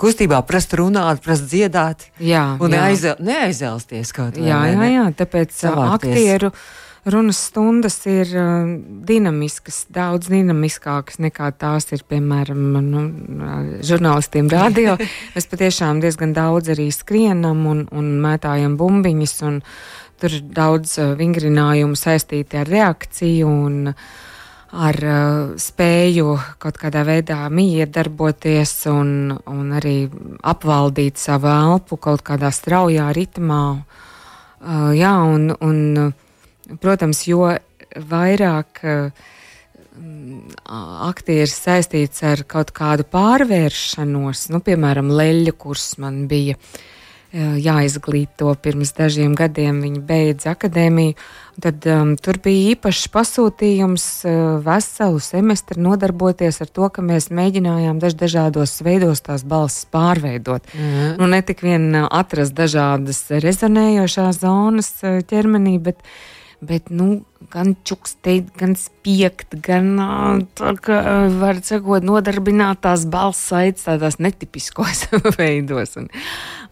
kustībā 0.00 0.42
prast 0.44 0.74
runāt, 0.76 1.22
prast 1.24 1.46
dziedāt. 1.48 2.04
Jā, 2.20 2.44
un 2.60 2.74
jā. 2.74 2.82
Neaizel, 2.82 3.22
neaizelsties 3.24 4.12
kaut 4.16 4.36
kā. 4.36 4.44
Jā, 4.44 4.58
jā, 4.74 4.90
jā, 4.92 5.06
tāpēc 5.16 5.54
savākties. 5.56 6.12
aktieru 6.12 6.52
runas 7.12 7.40
stundas 7.50 7.98
ir 8.10 8.30
uh, 8.36 8.70
dinamiskas, 9.08 9.84
daudz 9.94 10.30
dinamiskākas 10.32 11.20
nekā 11.22 11.50
tās 11.60 11.88
ir, 11.96 12.04
piemēram, 12.08 12.62
nu, 12.84 13.04
žurnālistiem 13.86 14.50
radio. 14.52 14.96
Mēs 15.34 15.50
patiešām 15.50 16.02
diezgan 16.04 16.34
daudz 16.36 16.72
arī 16.74 16.90
skrienam 16.94 17.66
un, 17.70 17.84
un 17.92 18.14
mētājam 18.24 18.78
bumbiņas, 18.80 19.36
un 19.48 19.60
tur 20.20 20.38
ir 20.38 20.48
daudz 20.54 20.98
uh, 21.02 21.12
vingrinājumu 21.18 21.98
saistīti 21.98 22.60
ar 22.60 22.72
reakciju. 22.72 23.52
Un, 23.68 23.92
uh, 23.92 24.24
ar 24.72 24.96
uh, 25.00 25.56
spēju 25.56 26.34
kaut 26.60 26.78
kādā 26.80 27.04
veidā 27.06 27.40
miedarboties 27.52 28.72
un, 28.92 29.32
un 29.48 29.72
arī 29.76 30.08
apvaldīt 30.44 31.20
savu 31.20 31.48
elpu 31.48 31.96
kaut 31.96 32.24
kādā 32.26 32.50
straujā 32.52 33.08
ritmā. 33.16 33.62
Uh, 34.58 34.90
jā, 34.96 35.14
un, 35.24 35.50
un, 35.64 36.12
protams, 36.82 37.24
jo 37.28 37.48
vairāk 38.10 38.82
uh, 38.84 39.24
aktieris 41.08 41.56
saistīts 41.56 42.22
ar 42.26 42.44
kaut 42.46 42.70
kādu 42.76 43.06
pārvēršanos, 43.08 44.48
nu, 44.54 44.62
piemēram, 44.64 45.10
leļu 45.10 45.56
kurs 45.58 45.96
man 46.02 46.26
bija. 46.30 46.58
Uh, 46.58 46.86
jāizglīto. 47.32 48.54
Pirms 48.62 48.94
dažiem 48.96 49.34
gadiem 49.36 49.82
viņa 49.82 50.00
beidza 50.00 50.54
akadēmiju. 50.54 51.14
Tad 51.60 51.84
um, 51.90 52.14
tur 52.16 52.38
bija 52.40 52.72
īpašs 52.72 53.08
pasūtījums 53.12 54.06
uh, 54.24 54.36
veselu 54.64 55.18
semestri 55.20 55.82
nodarboties 55.82 56.60
ar 56.62 56.70
to, 56.70 56.88
ka 56.88 57.02
mēs 57.02 57.28
mēģinājām 57.34 57.98
daž 58.00 58.14
dažādos 58.16 58.78
veidos 58.86 59.20
tās 59.26 59.44
balsis 59.44 59.88
pārveidot. 59.92 60.64
Mm. 60.72 61.18
Nu, 61.18 61.28
ne 61.28 61.42
tik 61.42 61.64
vien 61.66 61.90
atrast 62.06 62.54
dažādas 62.56 63.26
rezonējošās 63.42 64.40
zonas 64.40 64.92
ķermenī, 65.28 65.76
bet 65.82 66.00
bet 66.64 66.90
nu, 66.90 67.22
gan 67.52 67.74
čukstēt, 67.86 68.50
gan 68.58 68.74
spiegt, 68.78 69.54
gan 69.64 69.92
tā, 70.58 70.72
ka, 70.82 70.98
var 71.38 71.60
sakot, 71.64 72.04
nodarbināt 72.06 72.82
tās 72.84 73.06
balss 73.08 73.50
saites 73.52 73.86
tādās 73.86 74.18
netipiskos 74.22 75.06
veidos. 75.38 75.94
Un, 76.00 76.10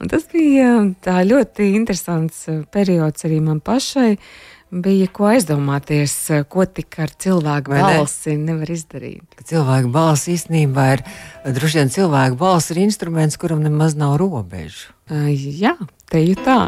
un 0.03 0.13
tas 0.13 0.27
bija 0.33 0.75
tā 1.05 1.23
ļoti 1.27 1.71
interesants 1.79 2.45
periods 2.75 3.29
arī 3.29 3.41
man 3.45 3.63
pašai. 3.65 4.17
Bija 4.67 5.07
ko 5.15 5.29
aizdomāties, 5.31 6.13
ko 6.51 6.65
tik 6.67 6.97
ar 6.99 7.13
cilvēku 7.23 7.71
Vai 7.71 7.85
balsi 7.85 8.35
ne? 8.35 8.49
nevar 8.51 8.73
izdarīt. 8.75 9.39
Cilvēku 9.47 9.93
balss 9.95 10.27
īstenībā 10.33 10.89
ir 10.97 11.05
droši 11.55 11.79
vien 11.79 11.93
cilvēku 11.95 12.41
balss 12.41 12.75
ir 12.75 12.83
instruments, 12.83 13.39
kuram 13.39 13.63
nemaz 13.63 13.95
nav 13.95 14.19
robežu. 14.19 14.91
Uh, 15.07 15.31
jā, 15.31 15.77
te 16.11 16.25
jau 16.27 16.43
tā. 16.43 16.59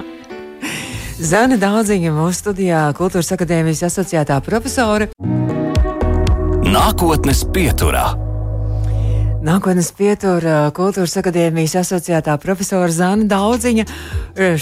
Zana 1.19 1.57
Daudziņa 1.59 2.13
mūsu 2.15 2.39
studijā, 2.39 2.81
Kultūras 2.95 3.33
akadēmijas 3.35 3.81
asociētā 3.89 4.37
profesore. 4.47 5.09
Nākotnes 6.63 7.41
pieturā. 7.51 8.05
Nākotnes 9.43 9.89
pieturā 9.99 10.61
Kultūras 10.77 11.17
akadēmijas 11.19 11.75
asociētā 11.81 12.37
profesora 12.39 12.87
Zana 12.95 13.27
Daudziņa. 13.33 13.87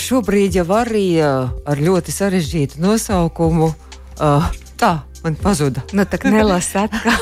Šobrīd 0.00 0.56
jau 0.56 0.64
arī 0.78 1.20
ar 1.20 1.82
ļoti 1.88 2.14
sarežģītu 2.14 2.80
nosaukumu. 2.80 3.68
Tā, 4.16 4.92
man 5.26 5.36
pazuda. 5.42 5.84
Nu, 5.92 6.06
tā 6.08 6.16
kā 6.22 6.32
nelasa 6.32 6.86
atkal. 6.86 7.20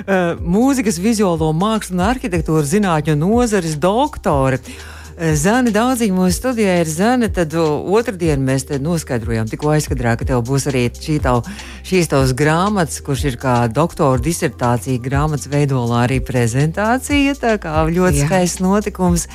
Uh, 0.00 0.40
mūzikas, 0.56 0.96
vizuālo 0.96 1.52
mākslu 1.52 1.98
un 1.98 2.06
arhitektūras 2.08 2.72
zinātņu 2.72 3.18
nozares 3.20 3.76
doktore. 3.84 4.62
Uh, 4.64 4.96
Zana 5.20 5.68
Dārzī 5.68 6.06
mūsu 6.16 6.32
studijā 6.38 6.78
ir 6.80 6.88
Zana. 6.88 7.28
Tad 7.28 7.52
otrdien 7.52 8.40
mēs 8.40 8.64
te 8.70 8.78
noskaidrojām, 8.80 9.50
tikko 9.50 9.74
aizkadrā, 9.74 10.14
ka 10.16 10.24
tev 10.24 10.40
būs 10.48 10.64
arī 10.70 10.86
šī 10.96 11.18
tav, 11.20 11.42
šīs 11.84 12.08
tavas 12.08 12.32
grāmatas, 12.36 13.02
kurš 13.04 13.26
ir 13.28 13.36
kā 13.42 13.56
doktora 13.68 14.16
disertācija 14.24 15.02
grāmatas 15.04 15.50
veidolā 15.52 16.06
arī 16.06 16.22
prezentācija. 16.24 17.36
Tā 17.36 17.58
kā 17.60 17.84
ļoti 17.92 18.22
Jā. 18.22 18.30
skaists 18.30 18.64
notikums. 18.64 19.28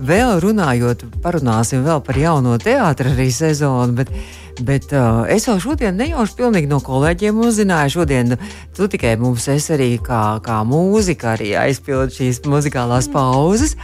Vēl 0.00 0.38
runājot, 0.40 1.04
parunāsim 1.22 1.82
vēl 1.84 2.00
par 2.02 2.16
jauno 2.16 2.56
teātru 2.58 3.12
arī 3.12 3.28
sezonu. 3.30 4.00
Bet, 4.00 4.10
bet 4.66 4.94
uh, 4.96 5.26
es 5.30 5.44
jau 5.46 5.58
šodien 5.60 5.94
nejauši 6.00 6.38
pilnīgi 6.38 6.70
no 6.70 6.80
kolēģiem 6.82 7.42
uzzināju. 7.44 8.00
Šodien 8.00 8.38
tu 8.74 8.88
tikai 8.90 9.18
mums 9.20 9.46
esi 9.52 9.76
arī 9.76 9.90
kā, 10.02 10.40
kā 10.42 10.62
mūzika, 10.66 11.36
arī 11.36 11.52
aizpildīt 11.68 12.16
šīs 12.16 12.42
muzikālās 12.48 13.12
pauzes. 13.12 13.76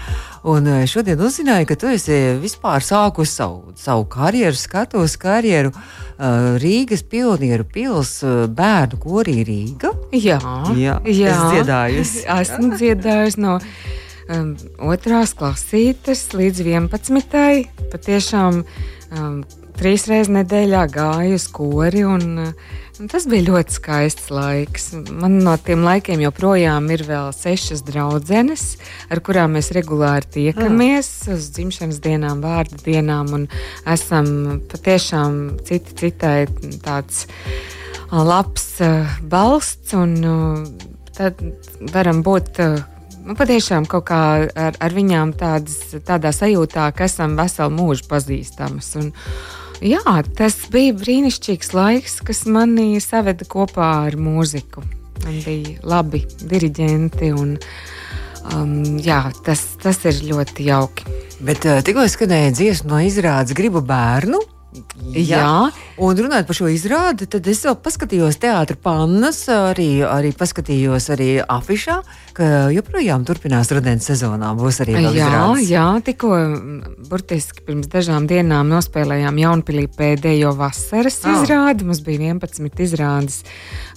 Un 0.47 0.69
uh, 0.71 0.85
šodien 0.87 1.19
uzzināju, 1.27 1.67
ka 1.67 1.75
tu 1.81 1.89
esi 1.91 2.17
vispār 2.39 2.85
sākusi 2.85 3.33
savu, 3.41 3.73
savu 3.81 4.05
karjeru, 4.11 4.55
skatos 4.55 5.17
karjeru 5.19 5.73
uh, 5.73 6.55
Rīgas 6.63 7.03
pionieru 7.11 7.67
pils 7.67 8.21
uh, 8.23 8.45
bērnu 8.47 9.01
korī 9.03 9.41
Rīga. 9.49 9.91
Jā, 10.15 10.39
Jā, 10.79 11.01
jā. 11.03 11.33
esi 11.35 11.51
dziedājusi. 11.57 12.25
Esmu 12.41 12.79
dziedājusi 12.79 13.43
no 13.43 13.59
um, 13.59 14.55
otrās 14.87 15.35
klasītes 15.35 16.29
līdz 16.37 16.63
11. 16.63 17.67
Patiešām 17.91 18.63
um, 18.63 19.41
trīs 19.79 20.07
reizes 20.11 20.33
nedēļā 20.35 20.83
gāju 20.93 21.37
uz 21.39 21.47
kori. 21.53 22.03
Un, 22.09 22.25
un 22.97 23.11
tas 23.13 23.27
bija 23.31 23.47
ļoti 23.51 23.77
skaists 23.77 24.31
laiks. 24.35 24.91
Man 25.11 25.39
no 25.45 25.55
tiem 25.61 25.85
laikiem 25.87 26.25
joprojām 26.25 26.89
ir 26.95 27.05
vēl 27.09 27.31
sešas 27.37 27.85
draudzenes, 27.87 28.67
ar 29.13 29.23
kurām 29.25 29.57
mēs 29.59 29.73
regulāri 29.77 30.29
tiekamies 30.39 31.13
uz 31.35 31.51
dzimšanas 31.57 32.03
dienām, 32.05 32.43
vārdu 32.45 32.81
dienām. 32.85 33.33
un 33.37 33.47
Esam 33.87 34.61
patiešām 34.73 35.41
citi 35.67 35.97
citai 36.03 36.37
tāds 36.85 37.27
labs 38.11 38.69
uh, 38.85 39.17
balsts. 39.23 39.95
Un, 39.97 40.19
uh, 40.25 40.93
tad 41.17 41.41
varam 41.93 42.21
būt 42.25 42.61
nu, 43.27 43.35
patiešām 43.37 43.87
kaut 43.91 44.07
kā 44.11 44.23
ar, 44.47 44.77
ar 44.81 44.97
viņām 44.97 45.35
tādas, 45.39 45.79
tādā 46.07 46.33
sajūtā, 46.35 46.91
ka 46.97 47.09
esam 47.09 47.37
veselu 47.39 47.73
mūžu 47.75 48.09
pazīstamas. 48.11 48.93
Un, 49.01 49.13
jā, 49.85 50.03
tas 50.39 50.57
bija 50.73 50.95
brīnišķīgs 50.97 51.73
laiks, 51.77 52.19
kas 52.27 52.45
mani 52.51 53.01
saveda 53.03 53.47
kopā 53.49 53.91
ar 54.09 54.17
mūziku. 54.21 54.85
Man 55.25 55.39
bija 55.45 55.77
labi 55.87 56.23
diriģenti 56.45 57.31
un 57.35 57.57
um, 58.55 58.75
jā, 59.03 59.23
tas, 59.47 59.65
tas 59.83 60.03
ir 60.09 60.23
ļoti 60.31 60.69
jauki. 60.71 61.09
Bet 61.45 61.67
uh, 61.69 61.81
tikko 61.85 62.07
skanēja 62.09 62.55
dziesma 62.57 62.95
no 62.95 63.01
izrādes 63.05 63.57
Gribu 63.57 63.83
bērnu. 63.85 64.41
Jā. 65.17 65.71
Un 66.03 66.19
runājot 66.21 66.47
par 66.49 66.57
šo 66.59 66.69
izrādi, 66.73 67.27
tad 67.31 67.47
es 67.49 67.63
vēl 67.65 67.77
paskatījos 67.85 68.37
teātris 68.43 68.81
pannas, 68.85 69.43
arī, 69.53 70.03
arī 70.05 70.33
paskatījos 70.37 71.07
arī 71.15 71.29
afišā, 71.43 71.99
ka 72.37 72.49
joprojām 72.75 73.25
turpinās 73.29 73.71
rudens 73.73 74.09
sezonā. 74.11 74.51
Būs 74.59 74.83
arī 74.85 74.97
Jā, 74.99 75.13
izrādes. 75.15 75.71
jā, 75.71 75.87
tikko 76.05 76.31
burtiski 77.09 77.65
pirms 77.67 77.89
dažām 77.93 78.27
dienām 78.29 78.69
nospēlējām 78.75 79.41
Jaunpilī 79.41 79.87
pēdējo 79.97 80.53
vasaras 80.59 81.21
Ah. 81.25 81.39
izrādi. 81.39 81.85
Mums 81.89 82.03
bija 82.05 82.35
11 82.35 82.85
izrādes 82.85 83.41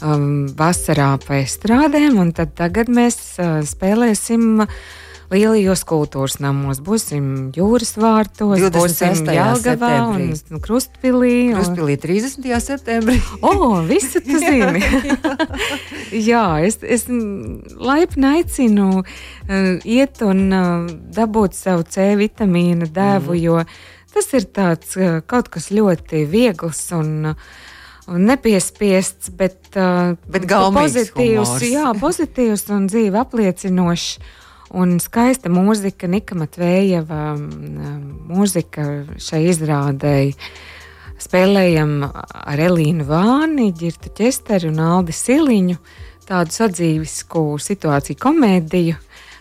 um, 0.01 0.47
vasarā 0.55 1.17
pa 1.25 1.41
estrādēm, 1.43 2.17
un 2.19 2.32
tad 2.32 2.55
tagad 2.55 2.88
mēs 2.88 3.19
uh, 3.39 3.59
spēlēsim. 3.67 4.63
Lielajos 5.30 5.84
kultūras 5.86 6.39
namos 6.41 6.80
būsim 6.82 7.51
jūras 7.53 7.91
vārtos, 8.01 8.55
26. 8.57 8.73
būsim 8.73 9.27
Jālgavā 9.36 9.89
un 10.07 10.23
septembrī. 10.34 10.61
Krustpilī. 10.65 11.34
un- 11.51 11.59
Krustpilī 11.59 11.97
30. 12.01 12.47
septembrī. 12.65 13.19
O, 13.45 13.82
visu 13.86 14.23
tu 14.25 14.39
zini. 14.41 14.82
Jā, 16.32 16.41
es, 16.65 16.80
es 16.82 17.05
laipni 17.77 18.25
aicinu 18.39 18.88
uh, 19.03 19.05
iet 19.86 20.23
un 20.25 20.41
uh, 20.49 20.89
dabūt 21.13 21.53
savu 21.53 21.86
C 21.86 22.09
vitamīna 22.17 22.89
devu, 22.89 23.36
mm. 23.38 23.43
jo 23.43 23.61
tas 24.15 24.34
ir 24.34 24.49
tāds 24.49 24.97
uh, 24.97 25.19
kaut 25.30 25.53
kas 25.53 25.69
ļoti 25.69 26.25
viegls 26.25 26.82
un, 26.97 27.36
uh, 27.36 27.47
un 28.09 28.25
nepiespiests, 28.32 29.30
bet, 29.38 29.61
uh, 29.77 30.17
Bet 30.25 30.49
pozitīvs, 30.49 31.13
humors. 31.53 31.69
jā, 31.69 31.86
pozitīvs 32.01 32.65
un 32.73 32.89
dzīve 32.89 33.21
apliecinošs. 33.21 34.38
Un 34.70 34.99
skaista 35.01 35.49
mūzika, 35.49 36.05
Nika 36.05 36.36
Matvējeva 36.38 37.34
mūzika 38.30 38.84
šai 39.17 39.47
izrādēji 39.49 40.36
spēlējam 41.20 42.03
ar 42.05 42.61
Elīnu 42.61 43.07
Vāni, 43.07 43.72
Girtu 43.76 44.11
Česteri 44.15 44.70
un 44.70 44.78
Aldi 44.84 45.15
Siliņu 45.15 45.80
tādu 46.30 46.53
sadzīvisku 46.53 47.43
situāciju 47.65 48.20
komēdiju, 48.22 48.99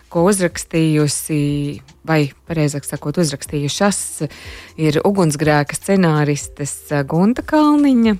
ko 0.09 0.25
uzrakstījusi, 0.31 1.37
vai 2.09 2.23
pareizāk 2.49 2.87
sakot, 2.89 3.21
uzrakstījušas 3.21 4.01
ir 4.81 4.97
ugunsgrēka 5.05 5.77
scenāristes 5.77 6.73
Gunta 7.05 7.45
Kalniņa 7.45 8.15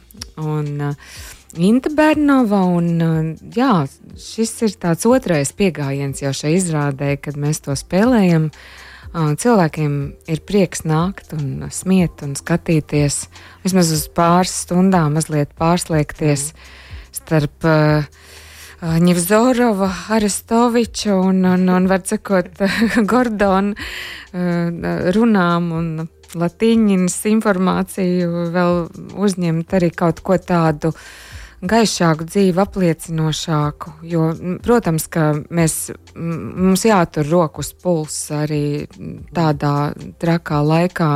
un 0.46 0.70
uh, 0.92 1.12
Inta 1.58 1.90
Bernova. 1.90 2.62
Un, 2.78 2.92
uh, 3.02 3.32
jā, 3.56 3.88
šis 4.20 4.54
ir 4.68 4.76
tāds 4.82 5.08
otrais 5.10 5.54
pieejams 5.56 6.22
jau 6.22 6.36
šai 6.36 6.54
izrādē, 6.60 7.16
kad 7.22 7.40
mēs 7.40 7.64
to 7.66 7.78
spēlējam. 7.78 8.50
Uh, 8.50 8.90
Cilvēkiem 9.10 9.94
ir 10.30 10.42
prieks 10.46 10.84
nākt 10.86 11.32
un 11.34 11.66
smiet 11.74 12.22
un 12.22 12.36
skatīties, 12.38 13.24
vismaz 13.64 13.90
uz 13.96 14.04
pāris 14.14 14.54
stundām, 14.68 15.16
mazliet 15.18 15.56
pārslēgties 15.58 16.52
starp 17.18 17.66
uh, 17.66 18.06
Ņevzorova, 18.80 19.90
Arestoviča 20.16 21.18
un, 21.18 21.42
un, 21.50 21.66
un 21.74 21.90
var 21.90 22.06
sakot, 22.06 22.62
Gordona 23.12 23.74
uh, 23.74 25.10
runām 25.18 25.72
un 25.74 25.90
latīņas 26.38 27.18
informāciju 27.34 28.46
vēl 28.54 28.80
uzņemt 29.18 29.74
arī 29.74 29.90
kaut 29.90 30.22
ko 30.22 30.38
tādu 30.38 30.94
gaišāku 31.62 32.26
dzīvi, 32.30 32.60
apliecinošāku. 32.62 33.94
Jo, 34.08 34.30
protams, 34.64 35.08
ka 35.12 35.32
mēs, 35.52 35.92
mums 36.16 36.86
jātur 36.88 37.28
rokas 37.28 37.74
pulss 37.76 38.30
arī 38.36 38.88
tādā 39.36 39.92
trakā 40.22 40.62
laikā. 40.64 41.10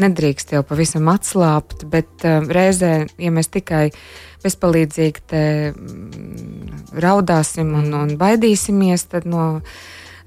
Nedrīkst 0.00 0.54
jau 0.56 0.62
pavisam 0.66 1.10
atslābt, 1.12 1.84
bet 1.90 2.24
uh, 2.24 2.40
reizē, 2.48 2.94
ja 3.20 3.32
mēs 3.34 3.52
tikai 3.52 3.90
bezpalīdzīgi 4.44 5.24
te 5.28 5.42
raudāsim 7.00 7.74
un, 7.76 7.92
un 7.96 8.14
baidīsimies, 8.20 9.08
tad 9.12 9.28
no 9.28 9.46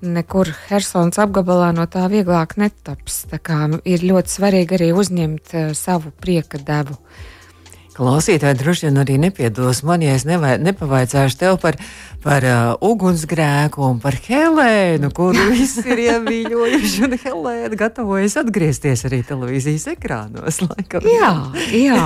nekur 0.01 0.51
Helsons 0.67 1.17
apgabalā 1.17 1.71
no 1.73 1.87
tā 1.89 2.05
vieglāk 2.11 2.53
netaps. 2.61 3.23
Tā 3.31 3.41
ir 3.89 4.05
ļoti 4.05 4.35
svarīgi 4.37 4.77
arī 4.77 4.91
uzņemt 4.93 5.57
uh, 5.57 5.73
savu 5.77 6.13
prieka 6.13 6.61
devu. 6.61 7.01
Klausītāji 7.97 8.59
droši 8.59 8.87
vien 8.87 8.99
arī 9.01 9.15
nepiedos 9.21 9.81
man, 9.87 10.03
ja 10.05 10.13
es 10.13 10.25
nevai, 10.29 10.55
nepavaicāšu 10.61 11.39
tev 11.39 11.55
par, 11.63 11.79
par 12.21 12.45
uh, 12.45 12.73
ugunsgrēku 12.85 13.81
un 13.87 14.01
par 14.03 14.19
Helēnu, 14.27 15.09
kuru 15.17 15.47
visi 15.49 15.81
ir 15.81 16.03
iemīļojuši. 16.03 17.07
Un 17.07 17.17
Helēna 17.23 17.79
gatavojas 17.79 18.37
atgriezties 18.43 19.07
arī 19.09 19.23
televīzijas 19.25 19.89
ekrānos. 19.95 20.61
Laikam. 20.67 21.09
Jā, 21.09 21.31
jā. 21.73 22.03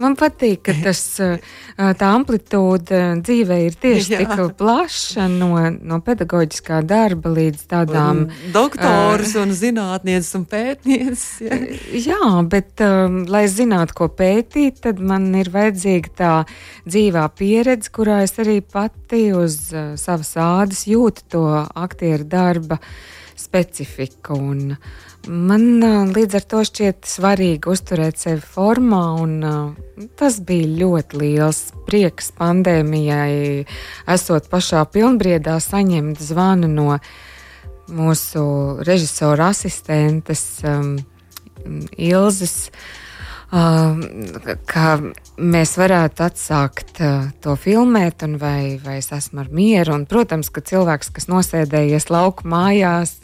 Man 0.00 0.14
patīk, 0.16 0.62
ka 0.64 0.74
tas, 0.80 1.00
uh, 1.24 1.36
tā 1.76 2.08
amplitūda 2.16 3.00
dzīvē 3.20 3.58
ir 3.66 3.76
tieši 3.80 4.14
Jā. 4.14 4.20
tik 4.22 4.56
plaša 4.56 5.26
no, 5.28 5.52
no 5.84 6.00
pedagoģiskā 6.04 6.80
darba 6.88 7.32
līdz 7.36 7.66
tādām 7.68 8.24
Un 8.24 8.54
Doktors 8.54 9.34
un 9.40 9.52
zinātnieces 9.56 10.38
un 10.38 10.46
pētnieces. 10.48 11.26
Ja. 11.44 11.60
Jā, 12.00 12.30
bet, 12.48 12.80
um, 12.84 13.22
lai 13.28 13.44
zinātu, 13.52 13.98
ko 14.00 14.10
pētīt, 14.16 14.80
tad 14.86 15.02
man 15.04 15.28
ir 15.36 15.52
vajadzīga 15.52 16.14
tā 16.16 16.32
dzīvā 16.88 17.26
pieredze, 17.36 17.92
kurā 17.92 18.22
es 18.24 18.36
arī 18.40 18.60
pati 18.64 19.26
uz 19.36 19.60
uh, 19.74 19.92
savas 20.00 20.32
ādas 20.40 20.86
jūtu 20.88 21.28
to 21.36 21.44
aktieru 21.60 22.24
darba 22.24 22.80
specifiku. 23.40 24.36
Un 24.36 24.76
man 25.28 25.64
uh, 25.84 26.08
līdz 26.08 26.38
ar 26.38 26.44
to 26.52 26.62
šķiet 26.66 27.08
svarīgi 27.08 27.70
uzturēt 27.70 28.20
sevi 28.20 28.40
formā, 28.44 29.02
un 29.20 29.34
uh, 29.44 30.06
tas 30.20 30.38
bija 30.46 30.68
ļoti 30.80 31.20
liels 31.20 31.60
prieks 31.88 32.30
pandēmijai, 32.38 33.66
esot 34.10 34.48
pašā 34.52 34.84
pilnbriedā 34.92 35.58
saņemt 35.60 36.22
zvanu 36.24 36.70
no 36.70 36.96
mūsu 37.90 38.44
režisora 38.86 39.50
asistentes 39.50 40.44
um, 40.64 40.96
Ilzas. 41.98 42.70
Ka 43.50 44.84
mēs 45.40 45.72
varētu 45.80 46.22
atsākt 46.22 47.00
to 47.42 47.54
filmēt, 47.58 48.22
un 48.22 48.36
vai, 48.38 48.78
vai 48.82 48.98
es 49.00 49.10
esmu 49.14 49.42
ar 49.42 49.48
mieru. 49.54 49.96
Un, 49.96 50.04
protams, 50.10 50.52
ka 50.54 50.62
cilvēks, 50.62 51.10
kas 51.16 51.26
nosēdējies 51.30 52.06
lauku 52.14 52.46
mājās, 52.50 53.16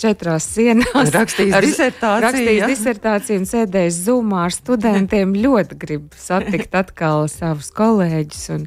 četrās 0.00 0.48
sienās, 0.56 1.12
rakstījis 1.14 1.54
ar, 1.58 1.68
disertāciju, 1.68 2.24
rakstījis 2.26 2.62
ja? 2.64 2.70
disertāciju 2.72 3.42
un 3.42 3.46
sēdējis 3.52 4.00
zumā 4.08 4.48
ar 4.48 4.56
studentiem, 4.56 5.36
ļoti 5.44 5.78
grib 5.84 6.18
satikt 6.18 6.74
atkal 6.82 7.28
savus 7.30 7.70
kolēģus. 7.76 8.48
Un, 8.56 8.66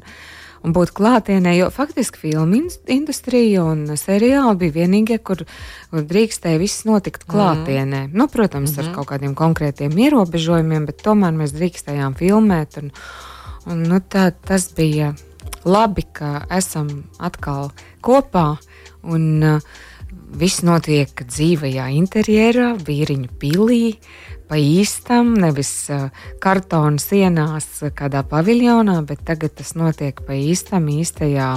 un 0.66 0.74
būt 0.74 0.92
klātienē, 0.96 1.54
jo 1.56 1.68
faktiski 1.70 2.24
filmu 2.24 2.64
industrija 2.90 3.64
un 3.64 3.84
seriāli 3.98 4.58
bija 4.64 4.76
vienīgie, 4.80 5.18
kur, 5.22 5.44
drīkstēja 5.94 6.60
viss 6.62 6.86
notikt 6.88 7.24
mhm. 7.24 7.32
klātienē. 7.32 8.02
Mm. 8.08 8.18
Nu, 8.18 8.28
protams, 8.28 8.72
mm 8.72 8.74
-hmm. 8.74 8.80
ar 8.80 8.84
mhm. 8.84 8.94
kaut 8.94 9.08
kādiem 9.12 9.34
konkrētiem 9.34 9.98
ierobežojumiem, 9.98 10.86
bet 10.86 11.02
tomēr 11.02 11.32
mēs 11.32 11.54
drīkstējām 11.54 12.18
filmēt. 12.18 12.78
Un, 12.82 12.90
un, 13.66 13.82
nu, 13.82 14.00
tā, 14.00 14.32
tas 14.46 14.72
bija 14.74 15.14
labi, 15.64 16.02
ka 16.12 16.46
esam 16.50 17.04
atkal 17.18 17.70
kopā. 18.02 18.56
Un, 19.02 19.42
uh, 19.42 19.60
Viss 20.36 20.64
notiek 20.66 21.22
dzīvajā 21.22 21.86
interjerā, 21.96 22.74
vīriņu 22.82 23.28
pilī, 23.38 23.94
pa 24.48 24.58
īstam, 24.60 25.34
nevis 25.38 25.70
kartona 26.42 27.02
sienās 27.02 27.68
kādā 27.96 28.22
paviljonā, 28.26 29.00
bet 29.06 29.24
tagad 29.28 29.56
tas 29.58 29.74
notiek 29.78 30.20
pa 30.26 30.36
īstam, 30.38 30.88
īstajā, 30.92 31.50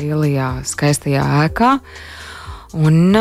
lielajā, 0.00 0.50
skaistajā 0.68 1.24
ēkā. 1.46 1.72
Un 2.72 3.16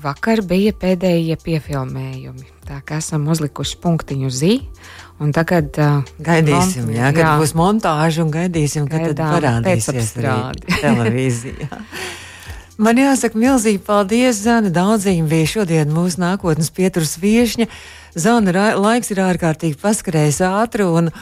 vakar 0.00 0.40
bija 0.48 0.72
pēdējie 0.72 1.36
piefilmējumi. 1.42 2.46
Tā 2.66 2.80
kā 2.86 2.98
esam 3.02 3.28
uzlikuši 3.30 3.76
punktiņu 3.82 4.30
zi. 4.32 4.54
Un 5.22 5.32
tagad 5.32 5.76
uh, 5.80 6.02
gaidīsim, 6.20 6.90
jā, 6.92 7.08
kad 7.14 7.22
jā. 7.22 7.32
būs 7.40 7.54
montāža 7.56 8.24
un 8.24 8.32
gaidīsim, 8.34 8.88
kad 8.90 9.06
Gaidām, 9.06 9.32
parādīsies 9.38 10.12
televīzijā. 10.82 11.70
Man 12.76 12.98
jāsaka, 13.00 13.38
milzīgi 13.40 13.80
paldies, 13.86 14.42
Zana. 14.44 14.68
Daudzīm 14.72 15.30
bija 15.30 15.48
šodien 15.48 15.92
mūsu 15.94 16.20
nākotnes 16.20 16.68
pieturas 16.76 17.16
viešņa. 17.22 17.70
Zana, 18.16 18.70
laiks 18.76 19.12
ir 19.14 19.22
ārkārtīgi 19.24 19.80
paskrējis 19.80 20.42
ātri. 20.44 20.84
Un, 20.84 21.12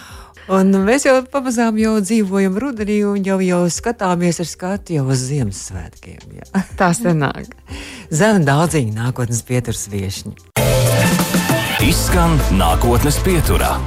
Un 0.45 0.75
mēs 0.85 1.07
jau 1.07 1.15
pamazām 1.33 1.79
jau 1.81 1.95
dzīvojam 2.05 2.59
rudenī, 2.61 2.99
un 3.09 3.23
jau, 3.25 3.39
jau 3.41 3.63
skatāmies 3.73 4.43
ar 4.45 4.49
skatu 4.51 4.99
jau 4.99 5.07
uz 5.09 5.23
Ziemassvētkiem. 5.31 6.35
Jā. 6.37 6.65
Tā 6.81 6.91
senāk. 6.93 7.49
Zana 8.13 8.45
daudzīga 8.45 8.93
nākotnes 8.93 9.41
pieturas 9.49 9.87
viešņa. 9.89 10.37
Izskan 11.85 12.37
nākotnes 12.61 13.17
pieturā. 13.25 13.79